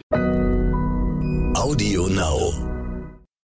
[1.54, 2.79] Audio Now.